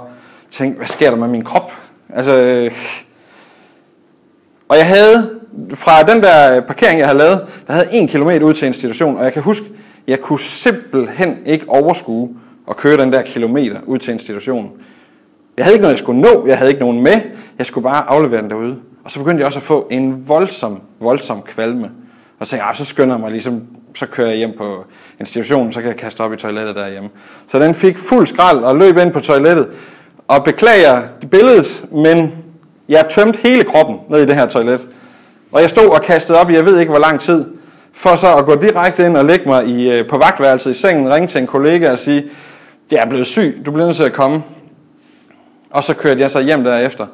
[0.52, 1.72] tænkte, hvad sker der med min krop?
[2.16, 2.38] Altså...
[2.38, 2.72] Øh,
[4.70, 5.30] og jeg havde
[5.74, 9.18] fra den der øh, parkering, jeg havde lavet, der havde en kilometer ud til institution,
[9.18, 9.66] og jeg kan huske,
[10.08, 12.30] jeg kunne simpelthen ikke overskue
[12.70, 14.72] at køre den der kilometer ud til institutionen.
[15.58, 17.22] Jeg havde ikke noget, jeg skulle nå, jeg havde ikke nogen med,
[17.58, 18.80] jeg skulle bare aflevere den derude.
[19.04, 21.90] Og så begyndte jeg også at få en voldsom, voldsom kvalme.
[22.40, 23.64] Og så tænkte jeg, ah, så skynder jeg mig ligesom,
[23.96, 24.86] så kører jeg hjem på
[25.20, 27.10] institutionen, så kan jeg kaste op i toilettet derhjemme.
[27.48, 29.68] Så den fik fuld skrald og løb ind på toilettet.
[30.28, 32.44] Og beklager billedet, men
[32.90, 34.88] jeg tømte hele kroppen ned i det her toilet.
[35.52, 37.46] Og jeg stod og kastede op i, jeg ved ikke hvor lang tid,
[37.94, 41.14] for så at gå direkte ind og lægge mig i, øh, på vagtværelset i sengen,
[41.14, 42.30] ringe til en kollega og sige,
[42.92, 44.44] jeg er blevet syg, du bliver nødt til at komme.
[45.70, 47.06] Og så kørte jeg så hjem derefter.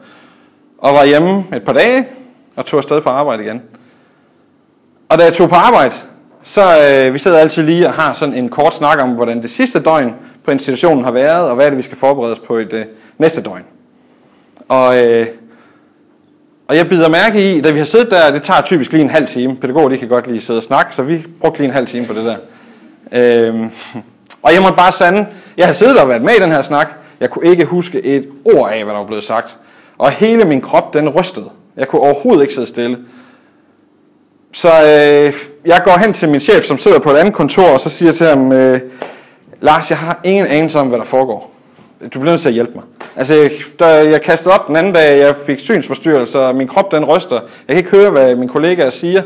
[0.77, 2.07] Og var hjemme et par dage,
[2.55, 3.61] og tog afsted på arbejde igen.
[5.13, 5.95] Og da jeg tog på arbejde,
[6.43, 9.51] så øh, vi sidder altid lige og har sådan en kort snak om, hvordan det
[9.51, 12.57] sidste døgn på institutionen har været, og hvad er det, vi skal forberede os på
[12.57, 13.63] i det næste døgn.
[14.69, 15.27] Og øh,
[16.67, 19.09] og jeg bider mærke i, da vi har siddet der, det tager typisk lige en
[19.09, 19.55] halv time.
[19.55, 22.05] Pædagoger, de kan godt lige sidde og snakke, så vi brugte lige en halv time
[22.05, 22.37] på det der.
[23.11, 23.69] Øh,
[24.41, 26.87] og jeg måtte bare sande, jeg har siddet og været med i den her snak,
[27.19, 29.57] jeg kunne ikke huske et ord af, hvad der var blevet sagt.
[29.97, 31.49] Og hele min krop, den rystede.
[31.77, 32.97] Jeg kunne overhovedet ikke sidde stille.
[34.53, 35.33] Så øh,
[35.65, 38.11] jeg går hen til min chef, som sidder på et andet kontor, og så siger
[38.11, 38.79] til ham, øh,
[39.61, 41.53] Lars, jeg har ingen anelse om, hvad der foregår
[42.03, 42.83] du bliver nødt til at hjælpe mig.
[43.15, 47.35] Altså, da jeg kastede op den anden dag, jeg fik synsforstyrrelser, min krop den ryster.
[47.35, 49.21] Jeg kan ikke høre, hvad min kollega siger.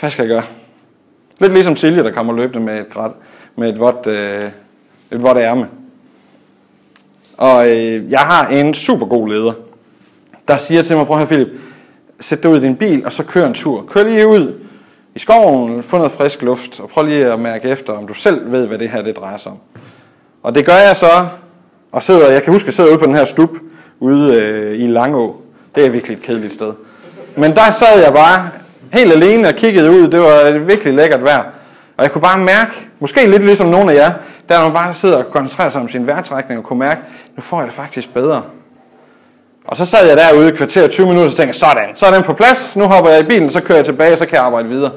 [0.00, 0.42] Hvad skal jeg gøre?
[1.38, 3.10] Lidt ligesom Silje, der kommer løbende med et, græt,
[3.56, 4.44] med et vådt, øh,
[5.10, 5.68] et vådt ærme.
[7.36, 9.52] Og øh, jeg har en super god leder,
[10.48, 11.48] der siger til mig, prøv her Philip,
[12.20, 13.84] sæt dig ud i din bil, og så kør en tur.
[13.88, 14.54] Kør lige ud
[15.14, 18.52] i skoven, få noget frisk luft, og prøv lige at mærke efter, om du selv
[18.52, 19.58] ved, hvad det her det drejer sig om.
[20.42, 21.26] Og det gør jeg så,
[21.92, 23.50] og sidder, jeg kan huske, at jeg sidder ude på den her stup
[24.00, 25.36] ude øh, i Langå.
[25.74, 26.72] Det er virkelig et kedeligt sted.
[27.36, 28.50] Men der sad jeg bare
[28.92, 30.08] helt alene og kiggede ud.
[30.08, 31.44] Det var virkelig lækkert vejr.
[31.96, 34.12] Og jeg kunne bare mærke, måske lidt ligesom nogle af jer,
[34.48, 37.00] der man bare sidder og koncentrerer sig om sin vejrtrækning og kunne mærke,
[37.36, 38.42] nu får jeg det faktisk bedre.
[39.68, 42.22] Og så sad jeg derude i kvarter 20 minutter og tænkte, sådan, så er den
[42.22, 44.68] på plads, nu hopper jeg i bilen, så kører jeg tilbage, så kan jeg arbejde
[44.68, 44.92] videre.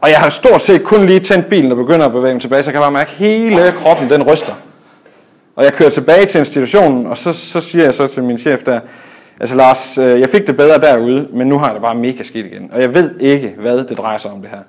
[0.00, 2.62] Og jeg har stort set kun lige tændt bilen og begynder at bevæge mig tilbage,
[2.62, 4.54] så jeg kan bare mærke, at hele kroppen den ryster.
[5.56, 8.62] Og jeg kører tilbage til institutionen, og så, så siger jeg så til min chef
[8.62, 8.80] der,
[9.40, 12.22] altså Lars, øh, jeg fik det bedre derude, men nu har jeg det bare mega
[12.22, 12.70] skidt igen.
[12.72, 14.62] Og jeg ved ikke, hvad det drejer sig om det her.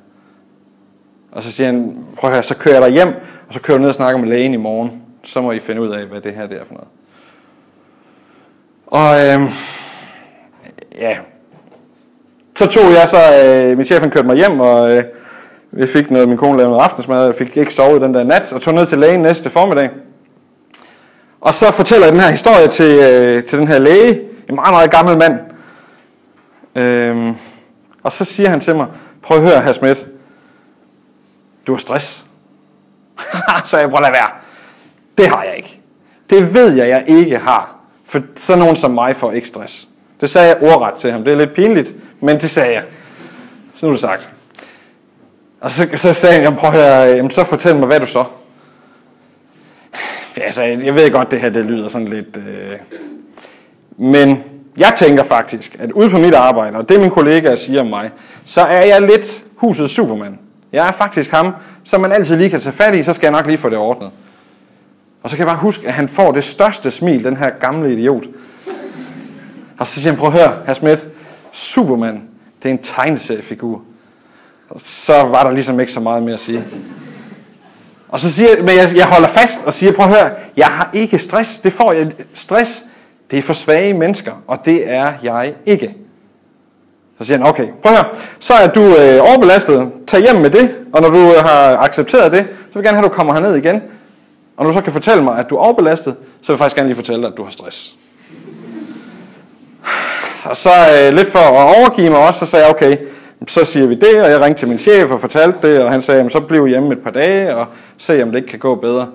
[1.31, 3.07] Og så siger han, prøv at høre, så kører jeg dig hjem,
[3.47, 4.91] og så kører du ned og snakker med lægen i morgen.
[5.23, 6.87] Så må I finde ud af, hvad det her det er for noget.
[8.91, 9.41] Og øh,
[10.99, 11.17] ja,
[12.55, 15.03] så tog jeg så, øh, min chef han kørte mig hjem, og øh,
[15.71, 18.53] vi fik noget, min kone lavede noget aftensmad, jeg fik ikke sovet den der nat,
[18.53, 19.89] og tog ned til lægen næste formiddag.
[21.41, 24.73] Og så fortæller jeg den her historie til, øh, til den her læge, en meget,
[24.73, 25.39] meget gammel mand.
[26.75, 27.35] Øh,
[28.03, 28.87] og så siger han til mig,
[29.21, 30.07] prøv at høre, herr Schmidt,
[31.67, 32.25] du har stress.
[33.65, 34.29] så jeg, prøv at lade være.
[35.17, 35.81] Det har jeg ikke.
[36.29, 37.80] Det ved jeg, jeg ikke har.
[38.11, 39.87] For sådan nogen som mig får ikke stress.
[40.21, 41.23] Det sagde jeg ordret til ham.
[41.23, 42.83] Det er lidt pinligt, men det sagde jeg.
[43.75, 44.29] Så nu er det sagt.
[45.61, 48.23] Og så, så sagde han, prøv at jamen, så fortæl mig, hvad du så.
[50.37, 52.37] Ja, altså, jeg ved godt, det her det lyder sådan lidt...
[52.37, 52.77] Øh...
[53.97, 54.43] Men
[54.77, 58.11] jeg tænker faktisk, at ude på mit arbejde, og det min kollegaer siger om mig,
[58.45, 60.37] så er jeg lidt husets supermand.
[60.71, 63.31] Jeg er faktisk ham, som man altid lige kan tage fat i, så skal jeg
[63.31, 64.11] nok lige få det ordnet.
[65.23, 67.93] Og så kan jeg bare huske, at han får det største smil, den her gamle
[67.93, 68.23] idiot.
[69.79, 71.07] Og så siger han, prøv at høre, herr Schmidt,
[71.51, 72.23] Superman,
[72.63, 73.81] det er en tegneseriefigur.
[74.69, 76.63] Og så var der ligesom ikke så meget mere at sige.
[78.09, 80.89] Og så siger men jeg, jeg holder fast og siger, prøv at høre, jeg har
[80.93, 81.59] ikke stress.
[81.59, 82.11] Det får jeg.
[82.33, 82.83] Stress,
[83.31, 85.95] det er for svage mennesker, og det er jeg ikke.
[87.17, 90.49] Så siger han, okay, prøv at høre, så er du øh, overbelastet, tag hjem med
[90.49, 93.15] det, og når du øh, har accepteret det, så vil jeg gerne have, at du
[93.15, 93.81] kommer herned igen.
[94.57, 96.75] Og når du så kan fortælle mig, at du er overbelastet, så vil jeg faktisk
[96.75, 97.95] gerne lige fortælle dig, at du har stress.
[100.43, 102.97] Og så øh, lidt for at overgive mig også, så sagde jeg, okay,
[103.47, 106.01] så siger vi det, og jeg ringte til min chef og fortalte det, og han
[106.01, 109.07] sagde, så bliv hjemme et par dage, og se om det ikke kan gå bedre.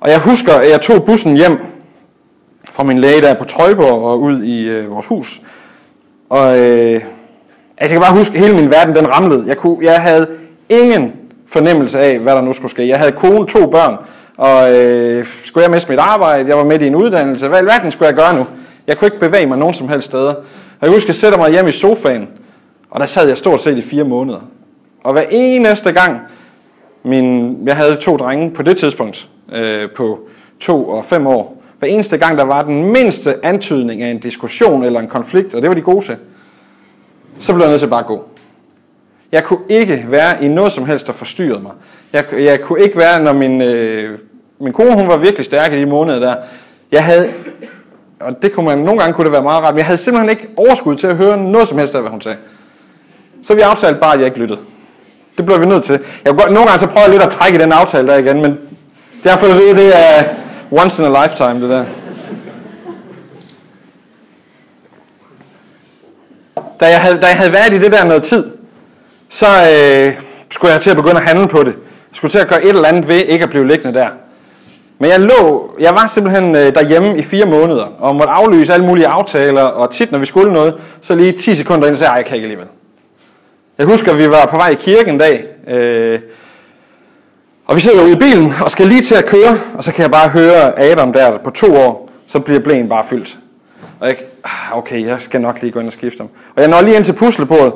[0.00, 1.58] Og jeg husker, at jeg tog bussen hjem
[2.70, 5.40] fra min læge der på Trøjborg og ud i øh, vores hus.
[6.30, 7.04] Og øh, altså,
[7.80, 9.44] jeg kan bare huske, at hele min verden den ramlede.
[9.46, 10.26] Jeg, kunne, jeg havde
[10.68, 11.12] ingen
[11.46, 12.88] fornemmelse af, hvad der nu skulle ske.
[12.88, 13.96] Jeg havde kone, to børn,
[14.38, 17.48] og øh, skulle jeg miste mit arbejde, jeg var midt i en uddannelse.
[17.48, 18.46] Hvad i alverden skulle jeg gøre nu?
[18.86, 20.34] Jeg kunne ikke bevæge mig nogen som helst steder.
[20.80, 22.28] Og jeg husker, jeg sætter mig hjem i sofaen,
[22.90, 24.40] og der sad jeg stort set i fire måneder.
[25.04, 26.20] Og hver eneste gang,
[27.02, 30.18] min, jeg havde to drenge på det tidspunkt, øh, på
[30.60, 34.84] to og fem år, hver eneste gang, der var den mindste antydning af en diskussion
[34.84, 36.16] eller en konflikt, og det var de gode til,
[37.40, 38.24] så blev jeg nødt til bare at gå.
[39.32, 41.72] Jeg kunne ikke være i noget som helst, der forstyrrede mig.
[42.12, 44.18] Jeg, jeg kunne ikke være, når min, øh,
[44.60, 46.34] min kone hun var virkelig stærk i de måneder der.
[46.92, 47.32] Jeg havde,
[48.20, 50.30] og det kunne man, nogle gange kunne det være meget rart, men jeg havde simpelthen
[50.30, 52.38] ikke overskud til at høre noget som helst af, hvad hun sagde.
[53.46, 54.60] Så vi aftalte bare, at jeg ikke lyttede.
[55.36, 56.00] Det blev vi nødt til.
[56.24, 58.58] Jeg godt, nogle gange så prøver jeg lidt at trække den aftale der igen, men
[59.24, 60.24] derfor det, det er
[60.70, 61.84] once in a lifetime, det der.
[66.80, 68.50] Da jeg havde, da jeg havde været i det der noget tid,
[69.28, 71.74] så øh, skulle jeg til at begynde at handle på det.
[71.86, 74.08] Jeg skulle til at gøre et eller andet ved ikke at blive liggende der.
[74.98, 78.86] Men jeg lå, jeg var simpelthen øh, derhjemme i fire måneder, og måtte aflyse alle
[78.86, 82.14] mulige aftaler, og tit når vi skulle noget, så lige 10 sekunder ind, så jeg,
[82.16, 82.66] jeg kan ikke alligevel.
[83.78, 86.20] Jeg husker, at vi var på vej i kirken en dag, øh,
[87.66, 90.02] og vi sidder ude i bilen og skal lige til at køre, og så kan
[90.02, 93.38] jeg bare høre Adam der på to år, så bliver blæen bare fyldt.
[94.00, 96.28] Og jeg, ah, okay, jeg skal nok lige gå ind og skifte ham.
[96.56, 97.72] Og jeg når lige ind til puslebordet,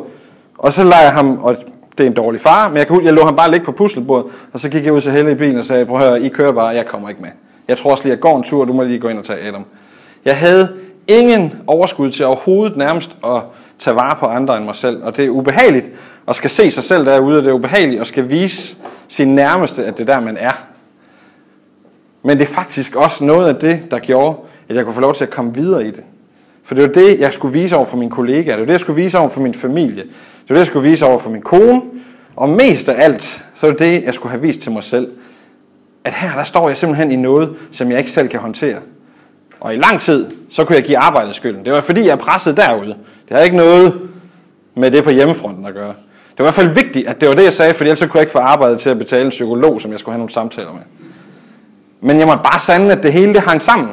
[0.58, 1.56] og så lader jeg ham, og
[1.98, 4.32] det er en dårlig far, men jeg, kan, jeg lå ham bare ligge på puslebordet,
[4.52, 6.28] og så gik jeg ud til Helle i bilen og sagde, prøv at høre, I
[6.28, 7.30] kører bare, jeg kommer ikke med.
[7.68, 9.24] Jeg tror også lige, at jeg går en tur, du må lige gå ind og
[9.24, 9.64] tage Adam.
[10.24, 10.68] Jeg havde
[11.06, 13.42] ingen overskud til overhovedet nærmest at
[13.78, 15.02] tage vare på andre end mig selv.
[15.02, 15.90] Og det er ubehageligt
[16.28, 18.76] at skal se sig selv derude, og det er ubehageligt at skal vise
[19.08, 20.52] sin nærmeste, at det er der, man er.
[22.22, 24.36] Men det er faktisk også noget af det, der gjorde,
[24.68, 26.04] at jeg kunne få lov til at komme videre i det.
[26.64, 28.56] For det var det, jeg skulle vise over for mine kollegaer.
[28.56, 30.02] Det var det, jeg skulle vise over for min familie.
[30.02, 31.82] Det var det, jeg skulle vise over for min kone.
[32.36, 35.10] Og mest af alt, så var det det, jeg skulle have vist til mig selv.
[36.04, 38.78] At her, der står jeg simpelthen i noget, som jeg ikke selv kan håndtere.
[39.60, 41.64] Og i lang tid, så kunne jeg give arbejdet skylden.
[41.64, 42.96] Det var fordi, jeg pressede presset derude.
[43.28, 44.00] Det har ikke noget
[44.74, 45.94] med det på hjemmefronten at gøre.
[46.30, 48.10] Det var i hvert fald vigtigt, at det var det, jeg sagde, for ellers kunne
[48.14, 50.72] jeg ikke få arbejdet til at betale en psykolog, som jeg skulle have nogle samtaler
[50.72, 50.82] med.
[52.00, 53.90] Men jeg måtte bare sande, at det hele det hang sammen.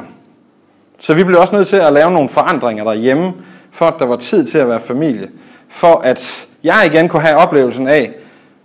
[1.00, 3.32] Så vi blev også nødt til at lave nogle forandringer derhjemme,
[3.70, 5.28] for at der var tid til at være familie.
[5.68, 8.12] For at jeg igen kunne have oplevelsen af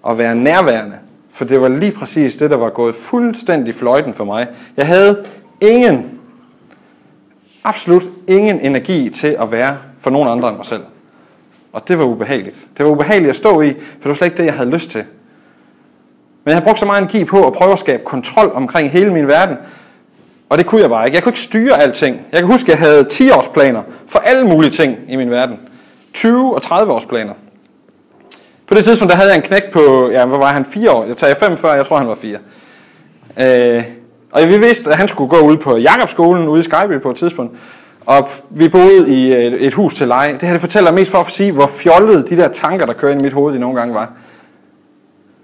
[0.10, 0.98] at være nærværende.
[1.32, 4.48] For det var lige præcis det, der var gået fuldstændig fløjten for mig.
[4.78, 5.26] Jeg havde
[5.62, 6.20] ingen,
[7.64, 10.84] absolut ingen energi til at være for nogen andre end mig selv.
[11.74, 12.56] Og det var ubehageligt.
[12.78, 14.90] Det var ubehageligt at stå i, for det var slet ikke det, jeg havde lyst
[14.90, 15.04] til.
[16.44, 19.14] Men jeg havde brugt så meget energi på at prøve at skabe kontrol omkring hele
[19.14, 19.58] min verden.
[20.50, 21.16] Og det kunne jeg bare ikke.
[21.16, 22.22] Jeg kunne ikke styre alting.
[22.32, 25.60] Jeg kan huske, at jeg havde 10-årsplaner for alle mulige ting i min verden.
[26.14, 27.34] 20 og 30 års planer.
[28.68, 31.06] På det tidspunkt, der havde jeg en knæk på, ja, hvad var han, 4 år?
[31.06, 32.38] Jeg tager 5 før, jeg tror, han var 4.
[33.78, 33.84] Øh,
[34.32, 37.16] og vi vidste, at han skulle gå ud på Jakobskolen ude i Skyby på et
[37.18, 37.58] tidspunkt.
[38.06, 40.34] Og vi boede i et, et hus til leje.
[40.34, 43.12] Det her det fortæller mest for at sige, hvor fjollede de der tanker, der kører
[43.12, 44.14] ind i mit hoved, de nogle gange var.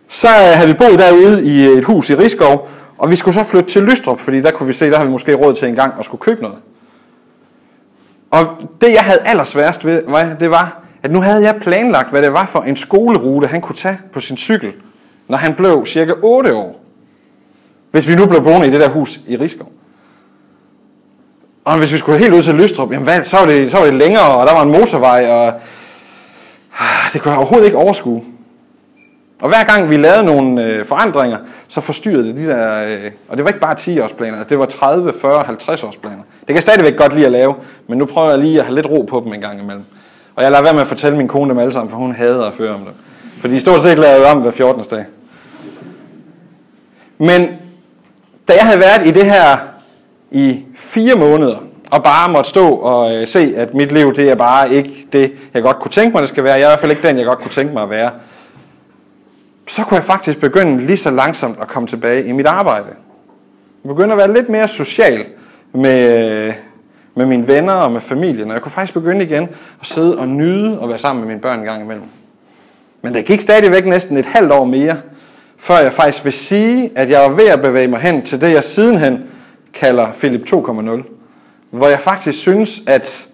[0.07, 2.69] Så øh, havde vi boet derude i et hus i Rigskov,
[3.01, 5.11] og vi skulle så flytte til Lystrup, fordi der kunne vi se, der havde vi
[5.11, 6.57] måske råd til en gang at skulle købe noget.
[8.31, 8.45] Og
[8.81, 10.03] det, jeg havde allersværest ved,
[10.39, 13.75] det var, at nu havde jeg planlagt, hvad det var for en skolerute, han kunne
[13.75, 14.73] tage på sin cykel,
[15.27, 16.83] når han blev cirka 8 år.
[17.91, 19.71] Hvis vi nu blev boende i det der hus i Rigskov.
[21.65, 23.85] Og hvis vi skulle helt ud til Lystrup, jamen hvad, så, var det, så var
[23.85, 25.47] det længere, og der var en motorvej, og
[26.79, 28.23] ah, det kunne jeg overhovedet ikke overskue.
[29.41, 31.37] Og hver gang vi lavede nogle øh, forandringer,
[31.67, 34.59] så forstyrrede det de der, øh, og det var ikke bare 10 års planer, det
[34.59, 36.23] var 30, 40, 50 års planer.
[36.39, 37.55] Det kan jeg stadigvæk godt lide at lave,
[37.87, 39.83] men nu prøver jeg lige at have lidt ro på dem en gang imellem.
[40.35, 42.45] Og jeg lader være med at fortælle min kone dem alle sammen, for hun hader
[42.45, 42.93] at høre om det.
[43.39, 44.83] For de stort set jeg om hver 14.
[44.91, 45.05] dag.
[47.17, 47.47] Men
[48.47, 49.57] da jeg havde været i det her
[50.31, 51.57] i fire måneder,
[51.91, 55.31] og bare måtte stå og øh, se, at mit liv, det er bare ikke det,
[55.53, 56.53] jeg godt kunne tænke mig, det skal være.
[56.53, 58.11] Jeg er i hvert fald ikke den, jeg godt kunne tænke mig at være.
[59.67, 62.87] Så kunne jeg faktisk begynde lige så langsomt at komme tilbage i mit arbejde.
[63.83, 65.25] Jeg begyndte at være lidt mere social
[65.73, 66.53] med, øh,
[67.15, 69.43] med mine venner og med familien, og jeg kunne faktisk begynde igen
[69.81, 72.05] at sidde og nyde og være sammen med mine børn en gang imellem.
[73.01, 74.97] Men det gik stadigvæk næsten et halvt år mere,
[75.57, 78.51] før jeg faktisk vil sige, at jeg var ved at bevæge mig hen til det,
[78.51, 79.23] jeg sidenhen
[79.73, 81.03] kalder Philip 2.0.
[81.69, 83.27] Hvor jeg faktisk synes, at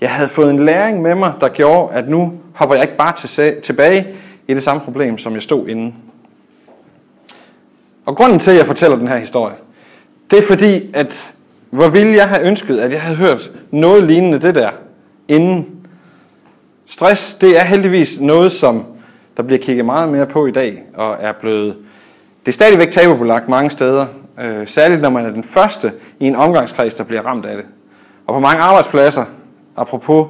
[0.00, 3.16] jeg havde fået en læring med mig, der gjorde, at nu hopper jeg ikke bare
[3.16, 4.06] til, tilbage
[4.48, 5.94] i det samme problem, som jeg stod inden.
[8.06, 9.54] Og grunden til, at jeg fortæller den her historie,
[10.30, 11.34] det er fordi, at
[11.70, 14.70] hvor ville jeg have ønsket, at jeg havde hørt noget lignende det der
[15.28, 15.66] inden.
[16.86, 18.84] Stress, det er heldigvis noget, som
[19.36, 21.76] der bliver kigget meget mere på i dag, og er blevet,
[22.46, 24.06] det er stadigvæk tabubelagt mange steder,
[24.40, 27.66] øh, særligt når man er den første i en omgangskreds, der bliver ramt af det.
[28.26, 29.24] Og på mange arbejdspladser,
[29.76, 30.26] apropos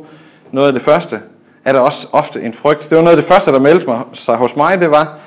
[0.53, 1.21] noget af det første,
[1.65, 2.91] er der også ofte en frygt.
[2.91, 5.19] Det var noget af det første, der meldte mig, sig hos mig, det var,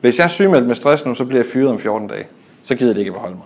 [0.00, 2.26] hvis jeg er sygemeldt med stress nu, så bliver jeg fyret om 14 dage.
[2.62, 3.44] Så gider det ikke beholde mig.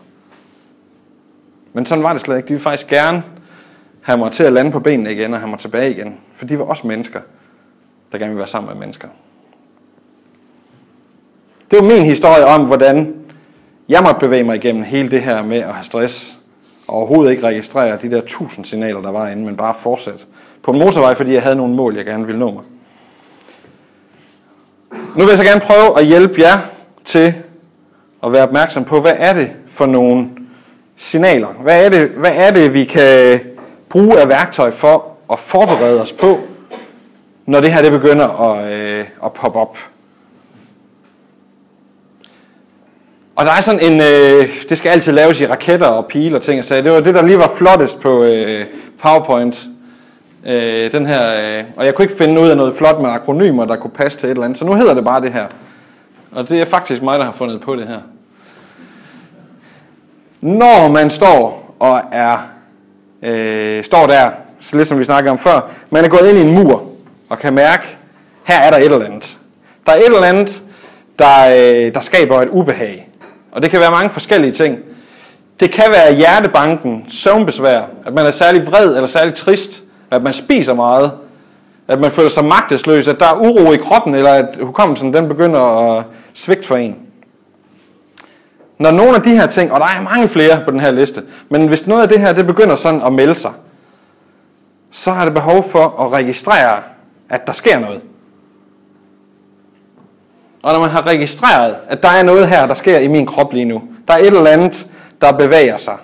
[1.73, 2.47] Men sådan var det slet ikke.
[2.47, 3.23] De ville faktisk gerne
[4.01, 6.17] have mig til at lande på benene igen og have mig tilbage igen.
[6.35, 7.21] For de var også mennesker,
[8.13, 9.09] der gerne ville være sammen med mennesker.
[11.71, 13.15] Det var min historie om, hvordan
[13.89, 16.39] jeg måtte bevæge mig igennem hele det her med at have stress,
[16.89, 20.25] og overhovedet ikke registrere de der tusind signaler, der var inde, men bare fortsætte
[20.63, 22.63] på en motorvej, fordi jeg havde nogle mål, jeg gerne ville nå mig.
[24.93, 26.59] Nu vil jeg så gerne prøve at hjælpe jer
[27.05, 27.35] til
[28.25, 30.29] at være opmærksom på, hvad er det for nogle
[30.97, 31.49] signaler?
[31.49, 33.41] Hvad er det, hvad er det vi kan
[33.89, 36.41] bruge af værktøj for at forberede os på,
[37.47, 39.79] når det her det begynder at, øh, at poppe op?
[43.37, 46.43] Og der er sådan en, øh, det skal altid laves i raketter og pile og
[46.43, 46.83] ting og sager.
[46.83, 48.67] Det var det, der lige var flottest på øh,
[49.03, 49.67] PowerPoint.
[50.47, 53.65] Øh, den her, øh, og jeg kunne ikke finde ud af noget flot med akronymer,
[53.65, 54.59] der kunne passe til et eller andet.
[54.59, 55.47] Så nu hedder det bare det her.
[56.33, 58.01] Og det er faktisk mig, der har fundet på det her.
[60.41, 62.39] Når man står og er
[63.23, 64.31] øh, står der,
[64.61, 66.87] så lidt som vi snakkede om før, man er gået ind i en mur
[67.31, 67.97] og kan mærke,
[68.45, 69.39] her er der et eller andet.
[69.87, 70.63] Der er et eller andet,
[71.19, 73.09] der, øh, der skaber et ubehag.
[73.53, 74.79] Og det kan være mange forskellige ting.
[75.61, 80.33] Det kan være hjertebanken, søvnbesvær, at man er særlig vred eller særlig trist, at man
[80.33, 81.13] spiser meget,
[81.89, 85.29] at man føler sig magtesløs, at der er uro i kroppen, eller at hukommelsen den
[85.29, 86.05] begynder at
[86.35, 86.97] svigte for en.
[88.79, 91.23] Når nogle af de her ting, og der er mange flere på den her liste,
[91.49, 93.53] men hvis noget af det her det begynder sådan at melde sig,
[94.91, 96.83] så har det behov for at registrere,
[97.29, 98.01] at der sker noget.
[100.63, 103.53] Og når man har registreret, at der er noget her, der sker i min krop
[103.53, 104.87] lige nu, der er et eller andet,
[105.21, 105.97] der bevæger sig,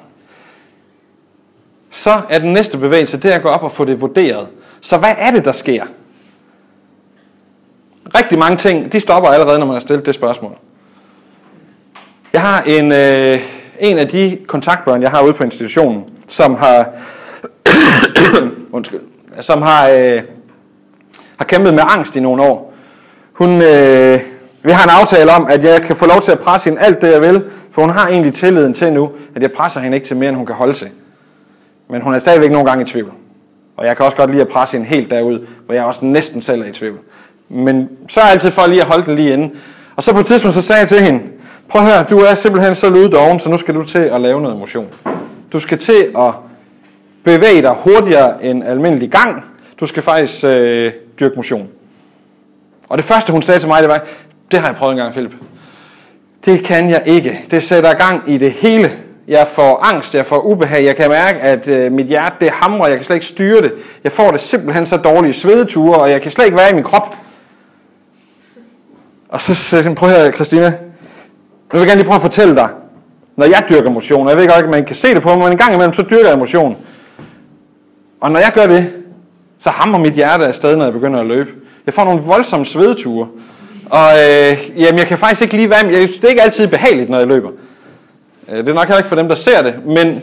[1.96, 4.48] så er den næste bevægelse, det er at gå op og få det vurderet.
[4.80, 5.84] Så hvad er det, der sker?
[8.18, 10.52] Rigtig mange ting, de stopper allerede, når man har stillet det spørgsmål.
[12.32, 13.40] Jeg har en, øh,
[13.80, 16.88] en af de kontaktbørn, jeg har ude på institutionen, som har,
[18.72, 19.00] undskyld,
[19.40, 20.22] som har, øh,
[21.36, 22.74] har kæmpet med angst i nogle år.
[23.32, 24.20] Hun, øh,
[24.62, 27.02] vi har en aftale om, at jeg kan få lov til at presse hende alt
[27.02, 30.06] det, jeg vil, for hun har egentlig tilliden til nu, at jeg presser hende ikke
[30.06, 30.90] til mere, end hun kan holde til.
[31.88, 33.12] Men hun er stadigvæk nogle gange i tvivl.
[33.76, 36.42] Og jeg kan også godt lide at presse en helt derud, hvor jeg også næsten
[36.42, 36.98] selv er i tvivl.
[37.48, 39.50] Men så er jeg altid for lige at holde den lige inde.
[39.96, 41.22] Og så på et tidspunkt, så sagde jeg til hende,
[41.68, 44.40] prøv at høre, du er simpelthen så lyddoven, så nu skal du til at lave
[44.40, 44.86] noget motion.
[45.52, 46.34] Du skal til at
[47.24, 49.44] bevæge dig hurtigere end almindelig gang.
[49.80, 51.68] Du skal faktisk øh, dyrke motion.
[52.88, 54.04] Og det første, hun sagde til mig, det var,
[54.50, 55.32] det har jeg prøvet en gang, Philip.
[56.44, 57.44] Det kan jeg ikke.
[57.50, 58.90] Det sætter gang i det hele.
[59.28, 62.86] Jeg får angst, jeg får ubehag, jeg kan mærke, at øh, mit hjerte det hamrer,
[62.86, 63.72] jeg kan slet ikke styre det.
[64.04, 66.82] Jeg får det simpelthen så dårlige svedeture, og jeg kan slet ikke være i min
[66.84, 67.16] krop.
[69.28, 70.74] Og så sagde jeg, prøv her, Christina, nu
[71.72, 72.68] vil jeg gerne lige prøve at fortælle dig,
[73.36, 75.38] når jeg dyrker motion, og jeg ved godt ikke, man kan se det på mig,
[75.38, 76.76] men en gang imellem, så dyrker jeg motion.
[78.20, 78.92] Og når jeg gør det,
[79.58, 81.50] så hammer mit hjerte afsted, når jeg begynder at løbe.
[81.86, 83.28] Jeg får nogle voldsomme svedeture.
[83.90, 85.92] Og øh, jamen, jeg kan faktisk ikke lige være med.
[85.92, 87.50] Det er ikke altid behageligt, når jeg løber.
[88.48, 89.74] Øh, det er nok heller ikke for dem, der ser det.
[89.86, 90.22] Men,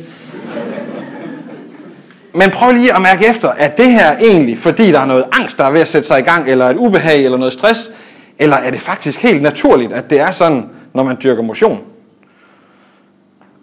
[2.33, 5.57] men prøv lige at mærke efter, at det her egentlig, fordi der er noget angst,
[5.57, 7.91] der er ved at sætte sig i gang, eller et ubehag, eller noget stress,
[8.39, 11.79] eller er det faktisk helt naturligt, at det er sådan, når man dyrker motion?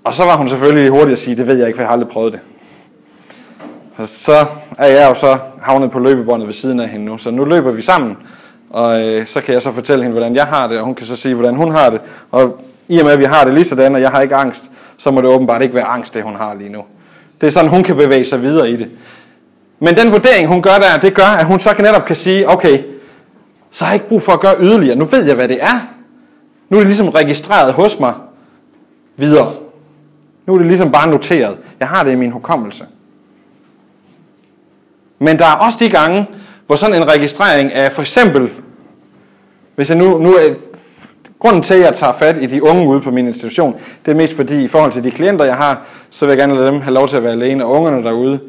[0.04, 1.92] Og så var hun selvfølgelig hurtig at sige, det ved jeg ikke, for jeg har
[1.92, 2.40] aldrig prøvet det.
[3.96, 4.46] Og så
[4.78, 7.70] er jeg jo så havnet på løbebåndet ved siden af hende nu, så nu løber
[7.70, 8.16] vi sammen,
[8.70, 11.06] og øh, så kan jeg så fortælle hende, hvordan jeg har det, og hun kan
[11.06, 12.00] så sige, hvordan hun har det.
[12.30, 14.70] Og i og med, at vi har det lige sådan, og jeg har ikke angst,
[14.98, 16.84] så må det åbenbart ikke være angst, det hun har lige nu.
[17.40, 18.90] Det er sådan, hun kan bevæge sig videre i det.
[19.78, 22.48] Men den vurdering, hun gør der, det gør, at hun så kan netop kan sige,
[22.48, 22.82] okay,
[23.70, 24.96] så har jeg ikke brug for at gøre yderligere.
[24.96, 25.88] Nu ved jeg, hvad det er.
[26.68, 28.14] Nu er det ligesom registreret hos mig
[29.16, 29.54] videre.
[30.46, 31.58] Nu er det ligesom bare noteret.
[31.80, 32.84] Jeg har det i min hukommelse.
[35.18, 36.26] Men der er også de gange,
[36.66, 38.50] hvor sådan en registrering af for eksempel,
[39.76, 40.54] hvis jeg nu, nu er,
[41.40, 44.16] grunden til, at jeg tager fat i de unge ude på min institution, det er
[44.16, 46.80] mest fordi, i forhold til de klienter, jeg har, så vil jeg gerne lade dem
[46.80, 47.64] have lov til at være alene.
[47.64, 48.40] Og ungerne derude,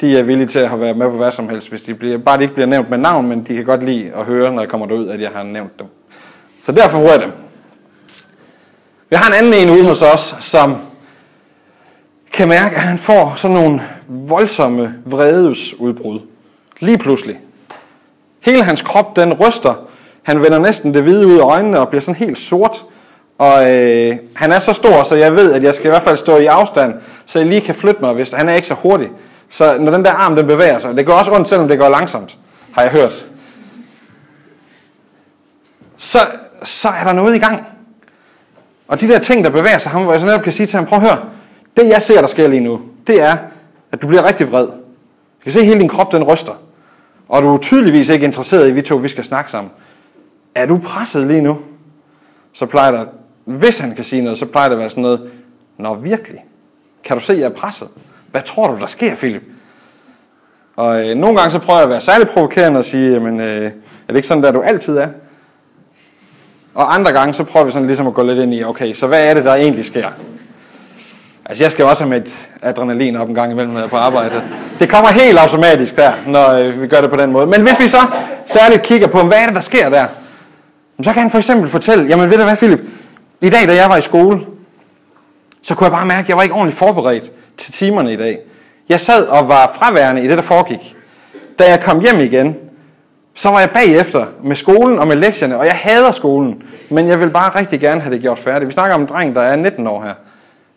[0.00, 2.18] de er villige til at have været med på hvad som helst, hvis de bliver,
[2.18, 4.62] bare de ikke bliver nævnt med navn, men de kan godt lide at høre, når
[4.62, 5.86] jeg kommer derud, at jeg har nævnt dem.
[6.64, 7.30] Så derfor bruger jeg dem.
[9.10, 10.76] Vi har en anden en ude hos os, som
[12.32, 16.20] kan mærke, at han får sådan nogle voldsomme vredesudbrud.
[16.80, 17.40] Lige pludselig.
[18.40, 19.89] Hele hans krop, den ryster.
[20.30, 22.86] Han vender næsten det hvide ud af øjnene og bliver sådan helt sort.
[23.38, 26.16] Og øh, han er så stor, så jeg ved, at jeg skal i hvert fald
[26.16, 26.94] stå i afstand,
[27.26, 29.08] så jeg lige kan flytte mig, hvis han er ikke så hurtig.
[29.48, 31.88] Så når den der arm, den bevæger sig, det går også ondt, selvom det går
[31.88, 32.38] langsomt,
[32.72, 33.26] har jeg hørt.
[35.96, 36.18] Så,
[36.64, 37.66] så er der noget i gang.
[38.88, 40.76] Og de der ting, der bevæger sig, ham, hvor jeg så netop kan sige til
[40.76, 41.18] ham, prøv at høre,
[41.76, 43.36] det jeg ser, der sker lige nu, det er,
[43.92, 44.66] at du bliver rigtig vred.
[44.66, 46.52] Jeg kan se, at hele din krop, den ryster.
[47.28, 49.72] Og du er tydeligvis ikke interesseret i, at vi to vi skal snakke sammen.
[50.54, 51.58] Er du presset lige nu?
[52.52, 53.06] Så plejer der,
[53.44, 55.30] hvis han kan sige noget, så plejer det at være sådan noget,
[55.80, 56.44] Nå virkelig,
[57.04, 57.88] kan du se, jeg er presset?
[58.30, 59.42] Hvad tror du, der sker, Philip?
[60.76, 63.64] Og øh, nogle gange så prøver jeg at være særligt provokerende og sige, jamen, øh,
[63.64, 63.70] er
[64.08, 65.08] det ikke sådan, der du altid er?
[66.74, 69.06] Og andre gange, så prøver vi sådan ligesom at gå lidt ind i, okay, så
[69.06, 70.08] hvad er det, der egentlig sker?
[71.44, 73.86] Altså, jeg skal jo også have med et adrenalin op en gang imellem, når jeg
[73.86, 74.42] er på arbejde.
[74.78, 77.46] Det kommer helt automatisk der, når øh, vi gør det på den måde.
[77.46, 78.00] Men hvis vi så
[78.46, 80.06] særligt kigger på, hvad er det, der sker der?
[81.04, 82.80] Så kan han for eksempel fortælle, jamen ved du hvad, Philip?
[83.40, 84.46] I dag, da jeg var i skole,
[85.62, 88.38] så kunne jeg bare mærke, at jeg var ikke ordentligt forberedt til timerne i dag.
[88.88, 90.96] Jeg sad og var fraværende i det, der foregik.
[91.58, 92.56] Da jeg kom hjem igen,
[93.34, 97.20] så var jeg bagefter med skolen og med lektierne, og jeg hader skolen, men jeg
[97.20, 98.68] vil bare rigtig gerne have det gjort færdigt.
[98.68, 100.14] Vi snakker om en dreng, der er 19 år her.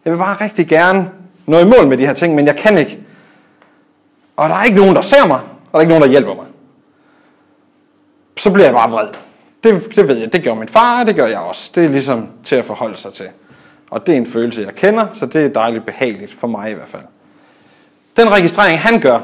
[0.05, 1.09] Jeg vil bare rigtig gerne
[1.45, 2.99] nå i mål med de her ting, men jeg kan ikke.
[4.37, 6.35] Og der er ikke nogen, der ser mig, og der er ikke nogen, der hjælper
[6.35, 6.45] mig.
[8.37, 9.07] Så bliver jeg bare vred.
[9.63, 11.71] Det, det ved jeg, det gjorde min far, og det gør jeg også.
[11.75, 13.25] Det er ligesom til at forholde sig til.
[13.89, 16.73] Og det er en følelse, jeg kender, så det er dejligt behageligt for mig i
[16.73, 17.01] hvert fald.
[18.17, 19.19] Den registrering, han gør,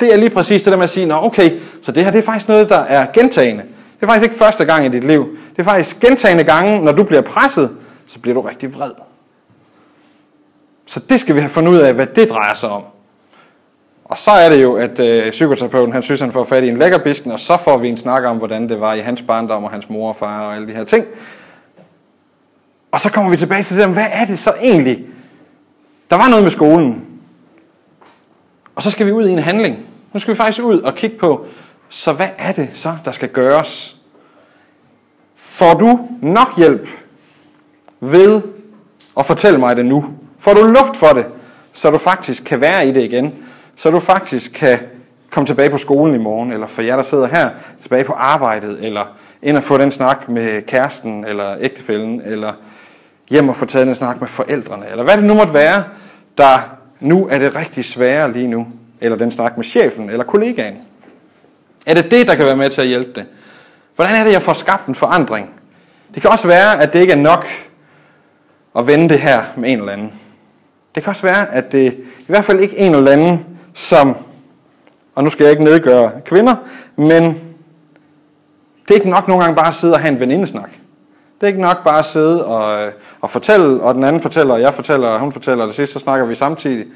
[0.00, 2.18] det er lige præcis det der med at sige, Nå, okay, så det her det
[2.18, 3.62] er faktisk noget, der er gentagende.
[3.62, 5.38] Det er faktisk ikke første gang i dit liv.
[5.50, 7.76] Det er faktisk gentagende gange, når du bliver presset,
[8.06, 8.90] så bliver du rigtig vred.
[10.86, 12.82] Så det skal vi have fundet ud af, hvad det drejer sig om.
[14.14, 16.78] Og så er det jo, at øh, psykoterapeuten, han synes, han får fat i en
[16.78, 19.64] lækker bisken, og så får vi en snak om, hvordan det var i hans barndom
[19.64, 21.06] og hans mor og far og alle de her ting.
[22.92, 25.06] Og så kommer vi tilbage til det, hvad er det så egentlig?
[26.10, 27.04] Der var noget med skolen.
[28.74, 29.78] Og så skal vi ud i en handling.
[30.12, 31.46] Nu skal vi faktisk ud og kigge på,
[31.88, 33.96] så hvad er det så, der skal gøres?
[35.36, 36.88] Får du nok hjælp
[38.00, 38.42] ved
[39.18, 40.04] at fortælle mig det nu?
[40.38, 41.26] Får du luft for det,
[41.72, 43.32] så du faktisk kan være i det igen?
[43.76, 44.78] Så du faktisk kan
[45.30, 47.50] komme tilbage på skolen i morgen, eller for jer, der sidder her,
[47.80, 52.52] tilbage på arbejdet, eller ind og få den snak med kæresten, eller ægtefælden, eller
[53.30, 55.84] hjem og få taget en snak med forældrene, eller hvad det nu måtte være,
[56.38, 58.66] der nu er det rigtig svære lige nu.
[59.00, 60.78] eller den snak med chefen eller kollegaen?
[61.86, 63.26] Er det det, der kan være med til at hjælpe det?
[63.96, 65.50] Hvordan er det, jeg får skabt en forandring?
[66.14, 67.46] Det kan også være, at det ikke er nok
[68.78, 70.12] at vende det her med en eller anden.
[70.94, 74.16] Det kan også være, at det i hvert fald ikke en eller anden, som,
[75.14, 76.56] og nu skal jeg ikke nedgøre kvinder,
[76.96, 77.24] men
[78.82, 80.70] det er ikke nok nogle gange bare at sidde og have en venindesnak.
[81.40, 84.54] Det er ikke nok bare at sidde og, øh, og fortælle, og den anden fortæller,
[84.54, 86.86] og jeg fortæller, og hun fortæller, og det sidste, så snakker vi samtidig.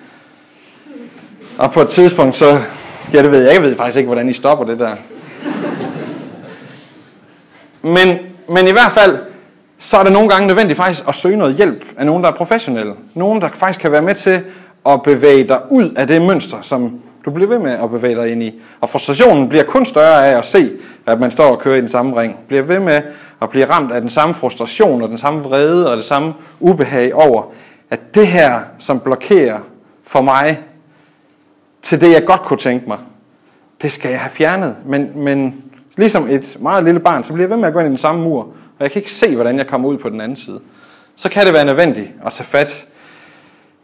[1.59, 2.59] Og på et tidspunkt, så,
[3.13, 4.97] ja det ved jeg, jeg ved faktisk ikke, hvordan I stopper det der.
[7.83, 8.19] Men,
[8.49, 9.19] men i hvert fald,
[9.79, 12.35] så er det nogle gange nødvendigt faktisk at søge noget hjælp af nogen, der er
[12.35, 12.95] professionelle.
[13.15, 14.45] Nogen, der faktisk kan være med til
[14.87, 18.33] at bevæge dig ud af det mønster, som du bliver ved med at bevæge dig
[18.33, 18.61] ind i.
[18.81, 20.71] Og frustrationen bliver kun større af at se,
[21.07, 22.37] at man står og kører i den samme ring.
[22.49, 23.03] Bliver ved med
[23.43, 27.15] at blive ramt af den samme frustration og den samme vrede og det samme ubehag
[27.15, 27.43] over,
[27.91, 29.59] at det her, som blokerer
[30.05, 30.59] for mig
[31.83, 32.99] til det, jeg godt kunne tænke mig,
[33.83, 34.77] det skal jeg have fjernet.
[34.87, 35.63] Men, men
[35.97, 37.99] ligesom et meget lille barn, så bliver jeg ved med at gå ind i den
[37.99, 40.61] samme mur, og jeg kan ikke se, hvordan jeg kommer ud på den anden side.
[41.17, 42.87] Så kan det være nødvendigt at tage fat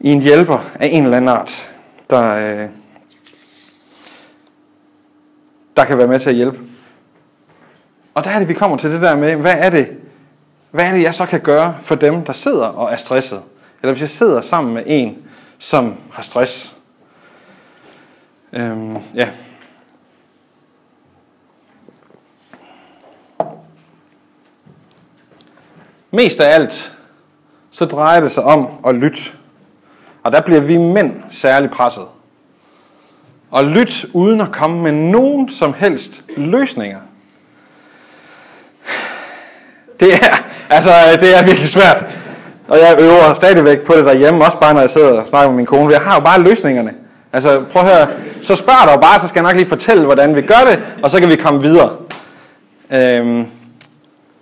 [0.00, 1.72] i en hjælper af en eller anden art,
[2.10, 2.68] der, øh,
[5.76, 6.60] der kan være med til at hjælpe.
[8.14, 9.96] Og der er det, vi kommer til det der med, hvad er det,
[10.70, 13.42] hvad er det, jeg så kan gøre for dem, der sidder og er stresset?
[13.82, 15.18] Eller hvis jeg sidder sammen med en,
[15.58, 16.76] som har stress.
[18.52, 19.28] Øhm, ja.
[26.10, 26.98] Mest af alt,
[27.70, 29.20] så drejer det sig om at lytte.
[30.24, 32.04] Og der bliver vi mænd særligt presset.
[33.50, 36.98] Og lyt uden at komme med nogen som helst løsninger.
[40.00, 40.36] Det er,
[40.70, 42.06] altså, det er virkelig svært.
[42.68, 45.56] Og jeg øver stadigvæk på det derhjemme, også bare når jeg sidder og snakker med
[45.56, 45.92] min kone.
[45.92, 46.94] Jeg har jo bare løsningerne.
[47.32, 48.08] Altså, prøv at høre.
[48.42, 51.10] Så spørg dig bare, så skal jeg nok lige fortælle, hvordan vi gør det, og
[51.10, 51.90] så kan vi komme videre.
[52.90, 53.46] Øhm.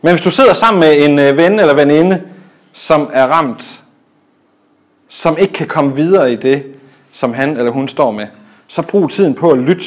[0.03, 2.23] Men hvis du sidder sammen med en øh, ven eller veninde,
[2.73, 3.82] som er ramt,
[5.15, 6.65] som ikke kan komme videre i det,
[7.13, 8.27] som han eller hun står med,
[8.69, 9.85] så brug tiden på at lytte.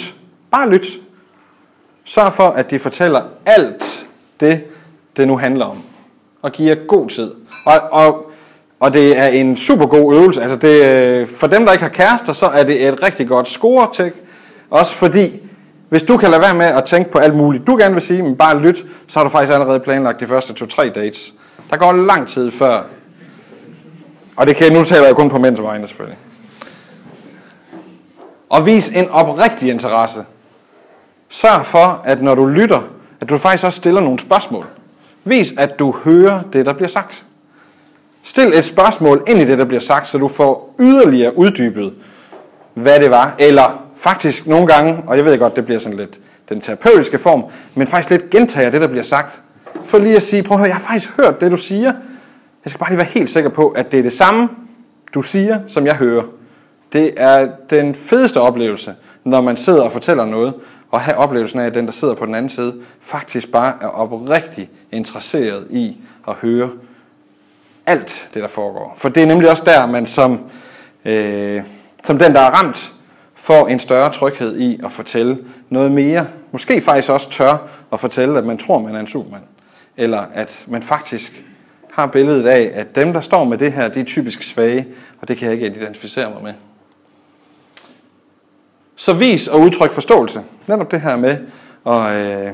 [0.52, 0.86] Bare lyt.
[2.04, 4.08] Sørg for, at de fortæller alt
[4.40, 4.64] det,
[5.18, 5.78] det nu handler om.
[6.42, 7.32] Og giver god tid.
[7.66, 8.32] Og, og,
[8.80, 10.42] og det er en super god øvelse.
[10.42, 13.48] Altså det, øh, for dem, der ikke har kærester, så er det et rigtig godt
[13.48, 13.88] score
[14.70, 15.42] Også fordi,
[15.90, 18.24] hvis du kan lade være med at tænke på alt muligt, du gerne vil sige,
[18.24, 21.34] men bare lyt, så har du faktisk allerede planlagt de første to-tre dates.
[21.70, 22.84] Der går lang tid før.
[24.36, 26.18] Og det kan, nu taler jeg kun på mænds vegne selvfølgelig.
[28.50, 30.26] Og vis en oprigtig interesse.
[31.30, 32.82] Sørg for, at når du lytter,
[33.22, 34.66] at du faktisk også stiller nogle spørgsmål.
[35.24, 37.26] Vis, at du hører det, der bliver sagt.
[38.24, 41.94] Stil et spørgsmål ind i det, der bliver sagt, så du får yderligere uddybet,
[42.74, 43.36] hvad det var.
[43.40, 46.20] Eller faktisk nogle gange, og jeg ved godt, det bliver sådan lidt
[46.50, 49.42] den terapeutiske form, men faktisk lidt gentager det, der bliver sagt.
[49.84, 51.94] For lige at sige, prøv at høre, jeg har faktisk hørt det, du siger.
[52.66, 54.50] Jeg skal bare lige være helt sikker på, at det er det samme,
[55.14, 56.24] du siger, som jeg hører.
[56.94, 60.54] Det er den fedeste oplevelse, når man sidder og fortæller noget,
[60.92, 63.88] og have oplevelsen af, at den, der sidder på den anden side, faktisk bare er
[63.88, 65.98] oprigtigt interesseret i
[66.28, 66.70] at høre
[67.86, 68.94] alt det, der foregår.
[68.98, 70.40] For det er nemlig også der, man som,
[71.06, 71.62] øh,
[72.04, 72.94] som den, der er ramt,
[73.36, 75.38] får en større tryghed i at fortælle
[75.70, 76.28] noget mere.
[76.52, 77.58] Måske faktisk også tør
[77.94, 79.44] at fortælle, at man tror, man er en supermand.
[79.98, 81.46] Eller at man faktisk
[81.96, 84.88] har billedet af, at dem, der står med det her, de er typisk svage,
[85.22, 86.54] og det kan jeg ikke identificere mig med.
[88.96, 90.44] Så vis og udtryk forståelse.
[90.68, 91.38] Netop det her med
[91.88, 92.54] at, øh,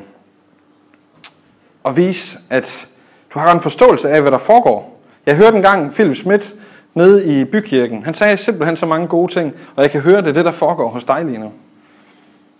[1.86, 2.88] at vise, at
[3.34, 5.02] du har en forståelse af, hvad der foregår.
[5.26, 6.56] Jeg hørte engang Philip Schmidt
[6.94, 8.04] nede i bykirken.
[8.04, 10.52] Han sagde simpelthen så mange gode ting, og jeg kan høre, det er det, der
[10.52, 11.52] foregår hos dig lige nu.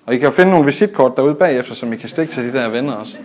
[0.06, 2.60] Og I kan jo finde nogle visitkort derude bagefter, som I kan stikke til de
[2.60, 3.18] der venner også.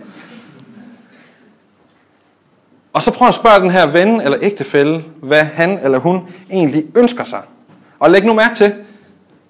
[2.93, 6.85] Og så prøv at spørge den her ven eller ægtefælle, hvad han eller hun egentlig
[6.95, 7.41] ønsker sig.
[7.99, 8.73] Og læg nu mærke til,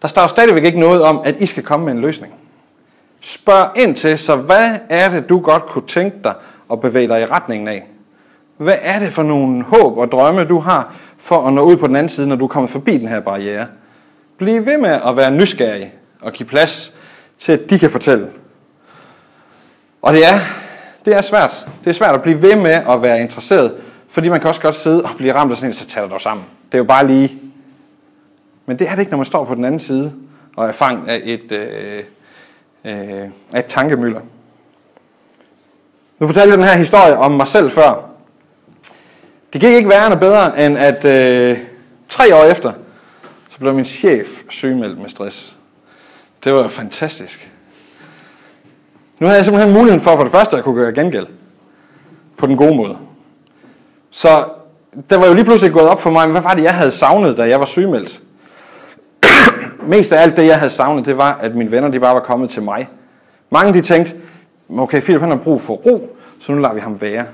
[0.01, 2.33] der står stadigvæk ikke noget om, at I skal komme med en løsning.
[3.21, 6.33] Spørg ind til, så hvad er det, du godt kunne tænke dig
[6.71, 7.87] at bevæge dig i retningen af?
[8.57, 11.87] Hvad er det for nogle håb og drømme, du har for at nå ud på
[11.87, 13.67] den anden side, når du kommer forbi den her barriere?
[14.37, 16.95] Bliv ved med at være nysgerrig og give plads
[17.39, 18.27] til, at de kan fortælle.
[20.01, 20.39] Og det er,
[21.07, 21.67] det er svært.
[21.83, 23.73] Det er svært at blive ved med at være interesseret,
[24.09, 26.21] fordi man kan også godt sidde og blive ramt af sådan en, så tager dig
[26.21, 26.45] sammen.
[26.65, 27.39] Det er jo bare lige
[28.67, 30.13] men det er det ikke, når man står på den anden side
[30.55, 32.03] og er fanget af et, øh,
[32.85, 34.21] øh, af et tankemøller.
[36.19, 38.09] Nu fortalte jeg den her historie om mig selv før.
[39.53, 41.57] Det gik ikke værre bedre, end at øh,
[42.09, 42.73] tre år efter,
[43.49, 45.57] så blev min chef sygemeldt med stress.
[46.43, 47.51] Det var fantastisk.
[49.19, 51.27] Nu havde jeg simpelthen muligheden for, for det første at kunne gøre gengæld.
[52.37, 52.97] På den gode måde.
[54.11, 54.45] Så
[55.09, 57.37] der var jo lige pludselig gået op for mig, hvad var det, jeg havde savnet,
[57.37, 58.21] da jeg var sygemeldt?
[59.87, 62.21] Mest af alt det, jeg havde savnet, det var, at mine venner de bare var
[62.21, 62.89] kommet til mig.
[63.49, 64.15] Mange de tænkte,
[64.77, 67.25] okay, Philip han har brug for ro, så nu lader vi ham være.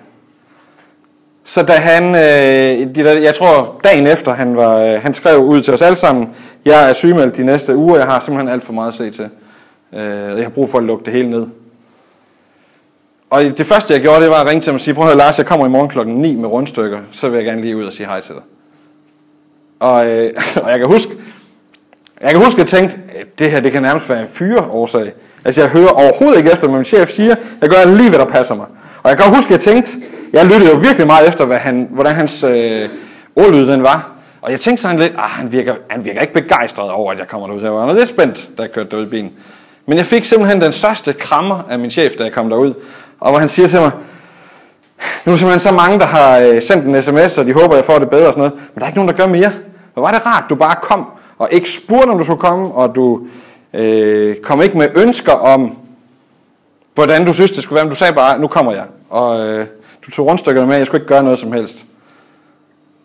[1.44, 5.74] Så da han, øh, jeg tror dagen efter, han, var, øh, han skrev ud til
[5.74, 8.88] os alle sammen, jeg er sygemeldt de næste uger, jeg har simpelthen alt for meget
[8.88, 9.30] at se til.
[9.94, 11.48] Øh, jeg har brug for at lukke det hele ned.
[13.34, 15.10] Og det første jeg gjorde, det var at ringe til ham og sige, prøv at
[15.10, 17.78] høre Lars, jeg kommer i morgen klokken 9 med rundstykker, så vil jeg gerne lige
[17.78, 18.44] ud og sige hej til dig.
[19.80, 20.32] Og, øh,
[20.64, 21.12] og jeg kan huske,
[22.22, 25.14] jeg kan huske, at jeg tænkte, øh, det her det kan nærmest være en fyreårsag.
[25.46, 27.36] Altså jeg hører overhovedet ikke efter, hvad min chef siger.
[27.62, 28.66] Jeg gør lige, hvad der passer mig.
[29.04, 29.92] Og jeg kan huske, at jeg tænkte,
[30.34, 32.90] jeg lyttede jo virkelig meget efter, hvad han, hvordan hans øh,
[33.36, 34.12] ordlyd den var.
[34.42, 37.28] Og jeg tænkte sådan lidt, ah, han, virker, han virker ikke begejstret over, at jeg
[37.28, 37.62] kommer derud.
[37.62, 39.32] Jeg var lidt spændt, da jeg kørte derud i bilen.
[39.86, 42.74] Men jeg fik simpelthen den største krammer af min chef, da jeg kom derud.
[43.24, 43.92] Og hvor han siger til mig,
[45.26, 47.86] nu er simpelthen så mange, der har øh, sendt en sms, og de håber, jeg
[47.86, 48.54] får det bedre og sådan noget.
[48.74, 49.52] Men der er ikke nogen, der gør mere.
[49.94, 52.96] Hvor var det rart, du bare kom, og ikke spurgte, om du skulle komme, og
[52.96, 53.22] du
[53.74, 55.78] øh, kom ikke med ønsker om,
[56.96, 57.86] hvordan du synes, det skulle være.
[57.86, 58.86] Men du sagde bare, nu kommer jeg.
[59.10, 59.68] Og øh,
[60.06, 61.86] du tog rundstykkerne med, jeg skulle ikke gøre noget som helst.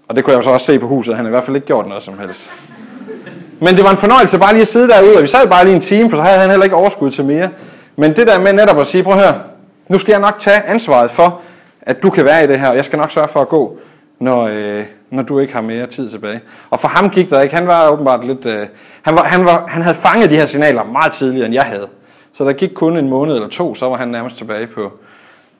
[0.08, 1.56] Og det kunne jeg jo så også se på huset, han har i hvert fald
[1.56, 2.50] ikke gjort noget som helst.
[3.60, 5.74] Men det var en fornøjelse bare lige at sidde derude, og vi sad bare lige
[5.74, 7.48] en time, for så havde han heller ikke overskud til mere.
[7.96, 9.34] Men det der med netop at sige, prøv at høre,
[9.88, 11.40] nu skal jeg nok tage ansvaret for,
[11.82, 13.78] at du kan være i det her, og jeg skal nok sørge for at gå,
[14.20, 16.40] når, øh, når du ikke har mere tid tilbage.
[16.70, 17.54] Og for ham gik der ikke.
[17.54, 18.46] Han var åbenbart lidt...
[18.46, 18.66] Øh,
[19.02, 21.88] han, var, han, var, han havde fanget de her signaler meget tidligere, end jeg havde.
[22.32, 24.92] Så der gik kun en måned eller to, så var han nærmest tilbage på,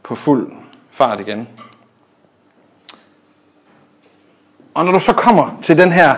[0.02, 0.52] på fuld
[0.92, 1.48] fart igen.
[4.74, 6.14] Og når du så kommer til den her,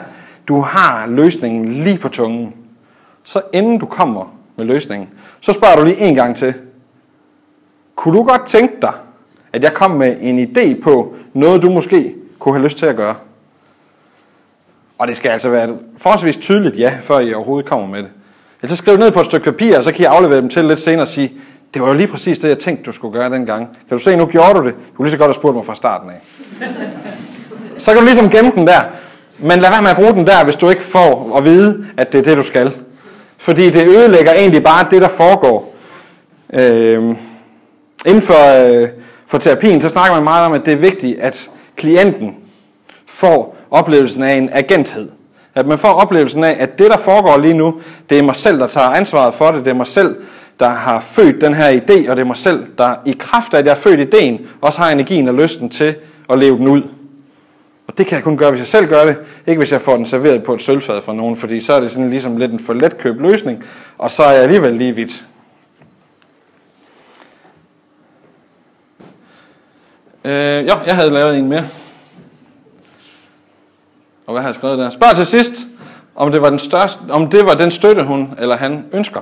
[0.48, 2.54] du har løsningen lige på tungen,
[3.24, 5.08] så inden du kommer med løsningen,
[5.40, 6.54] så spørger du lige en gang til,
[8.00, 8.92] kunne du godt tænke dig,
[9.52, 12.96] at jeg kom med en idé på noget, du måske kunne have lyst til at
[12.96, 13.14] gøre?
[14.98, 18.08] Og det skal altså være forholdsvis tydeligt ja, før I overhovedet kommer med det.
[18.62, 20.64] Ellers så skriv ned på et stykke papir, og så kan I aflevere dem til
[20.64, 21.32] lidt senere og sige,
[21.74, 23.68] det var jo lige præcis det, jeg tænkte, du skulle gøre dengang.
[23.88, 24.74] Kan du se, nu gjorde du det.
[24.74, 26.20] Du kunne lige så godt have spurgt mig fra starten af.
[27.78, 28.80] Så kan du ligesom gemme den der.
[29.38, 32.12] Men lad være med at bruge den der, hvis du ikke får at vide, at
[32.12, 32.72] det er det, du skal.
[33.38, 35.74] Fordi det ødelægger egentlig bare det, der foregår.
[36.54, 37.16] Øh,
[38.06, 38.88] inden for, øh,
[39.26, 42.36] for terapien, så snakker man meget om, at det er vigtigt, at klienten
[43.06, 45.08] får oplevelsen af en agenthed.
[45.54, 47.80] At man får oplevelsen af, at det, der foregår lige nu,
[48.10, 49.64] det er mig selv, der tager ansvaret for det.
[49.64, 50.16] Det er mig selv,
[50.60, 53.58] der har født den her idé, og det er mig selv, der i kraft af,
[53.58, 55.94] at jeg har født idéen, også har energien og lysten til
[56.30, 56.82] at leve den ud.
[57.86, 59.16] Og det kan jeg kun gøre, hvis jeg selv gør det.
[59.46, 61.90] Ikke hvis jeg får den serveret på et sølvfad fra nogen, fordi så er det
[61.90, 63.64] sådan ligesom lidt en for let købt løsning,
[63.98, 65.24] og så er jeg alligevel lige vidt.
[70.30, 71.68] Øh, jo, jeg havde lavet en mere.
[74.26, 74.90] Og hvad har jeg skrevet der?
[74.90, 75.52] Spørg til sidst,
[76.16, 79.20] om det var den, største, om det var den støtte, hun eller han ønsker.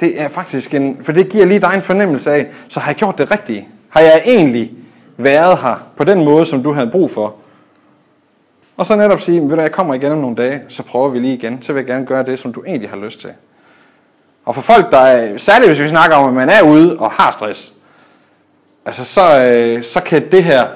[0.00, 2.96] Det er faktisk en, for det giver lige dig en fornemmelse af, så har jeg
[2.96, 3.68] gjort det rigtige?
[3.88, 4.72] Har jeg egentlig
[5.16, 7.34] været her på den måde, som du havde brug for?
[8.76, 11.18] Og så netop sige, ved du, jeg kommer igen om nogle dage, så prøver vi
[11.18, 11.62] lige igen.
[11.62, 13.30] Så vil jeg gerne gøre det, som du egentlig har lyst til.
[14.44, 17.10] Og for folk, der er, særligt hvis vi snakker om, at man er ude og
[17.10, 17.74] har stress,
[18.86, 20.66] altså så, øh, så kan det her,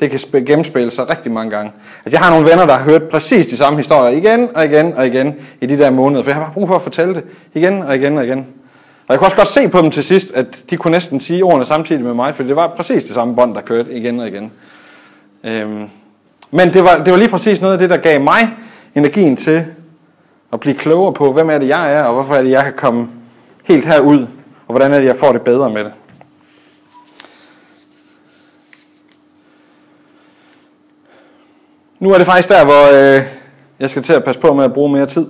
[0.00, 1.72] det kan gennemspille sig rigtig mange gange.
[2.04, 4.94] Altså jeg har nogle venner, der har hørt præcis de samme historier igen og igen
[4.94, 7.24] og igen i de der måneder, for jeg har bare brug for at fortælle det
[7.54, 8.46] igen og igen og igen.
[9.08, 11.44] Og jeg kunne også godt se på dem til sidst, at de kunne næsten sige
[11.44, 14.28] ordene samtidig med mig, for det var præcis det samme bånd, der kørte igen og
[14.28, 14.52] igen.
[15.44, 15.84] Øhm,
[16.50, 18.48] men det var, det var lige præcis noget af det, der gav mig
[18.94, 19.64] energien til
[20.52, 22.72] at blive klogere på, hvem er det, jeg er, og hvorfor er det, jeg kan
[22.76, 23.08] komme
[23.64, 24.26] helt herud,
[24.66, 25.92] og hvordan er det, jeg får det bedre med det.
[32.00, 33.22] Nu er det faktisk der, hvor øh,
[33.80, 35.26] jeg skal til at passe på med at bruge mere tid.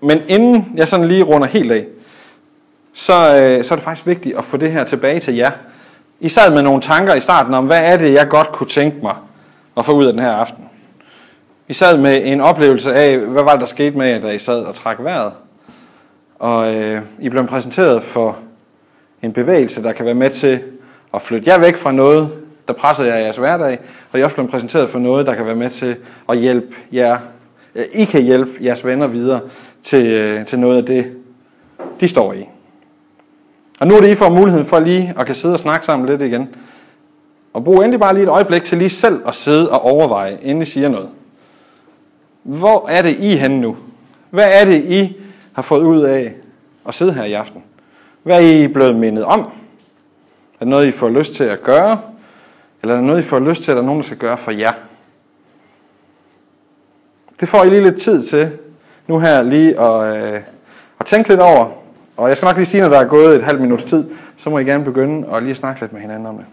[0.00, 1.86] Men inden jeg sådan lige runder helt af,
[2.92, 5.50] så, øh, så er det faktisk vigtigt at få det her tilbage til jer.
[6.20, 8.98] I sad med nogle tanker i starten om, hvad er det, jeg godt kunne tænke
[9.02, 9.14] mig
[9.76, 10.64] at få ud af den her aften.
[11.68, 14.38] I sad med en oplevelse af, hvad var det, der skete med jer, da I
[14.38, 15.32] sad og trak vejret.
[16.38, 18.38] Og øh, I blev præsenteret for
[19.22, 20.60] en bevægelse, der kan være med til
[21.14, 23.78] at flytte jer væk fra noget, der presser jer i jeres hverdag,
[24.12, 25.96] og I også blevet præsenteret for noget, der kan være med til
[26.28, 27.18] at hjælpe jer,
[27.74, 29.40] øh, I kan hjælpe jeres venner videre
[29.82, 31.16] til, øh, til noget af det,
[32.00, 32.48] de står i.
[33.80, 36.08] Og nu er det, I får muligheden for lige at kan sidde og snakke sammen
[36.08, 36.48] lidt igen.
[37.52, 40.62] Og brug endelig bare lige et øjeblik til lige selv at sidde og overveje, inden
[40.62, 41.08] I siger noget.
[42.42, 43.76] Hvor er det I henne nu?
[44.30, 45.16] Hvad er det, I
[45.52, 46.34] har fået ud af
[46.88, 47.62] at sidde her i aften?
[48.22, 49.40] Hvad er I blevet mindet om?
[49.40, 52.00] Er det noget, I får lyst til at gøre?
[52.86, 54.38] Eller er der noget, I får lyst til, at der er nogen, der skal gøre
[54.38, 54.72] for jer?
[57.40, 58.50] Det får I lige lidt tid til
[59.06, 60.40] nu her lige at, øh,
[61.00, 61.68] at tænke lidt over.
[62.16, 64.50] Og jeg skal nok lige sige, når der er gået et halvt minuts tid, så
[64.50, 66.46] må I gerne begynde at lige snakke lidt med hinanden om det.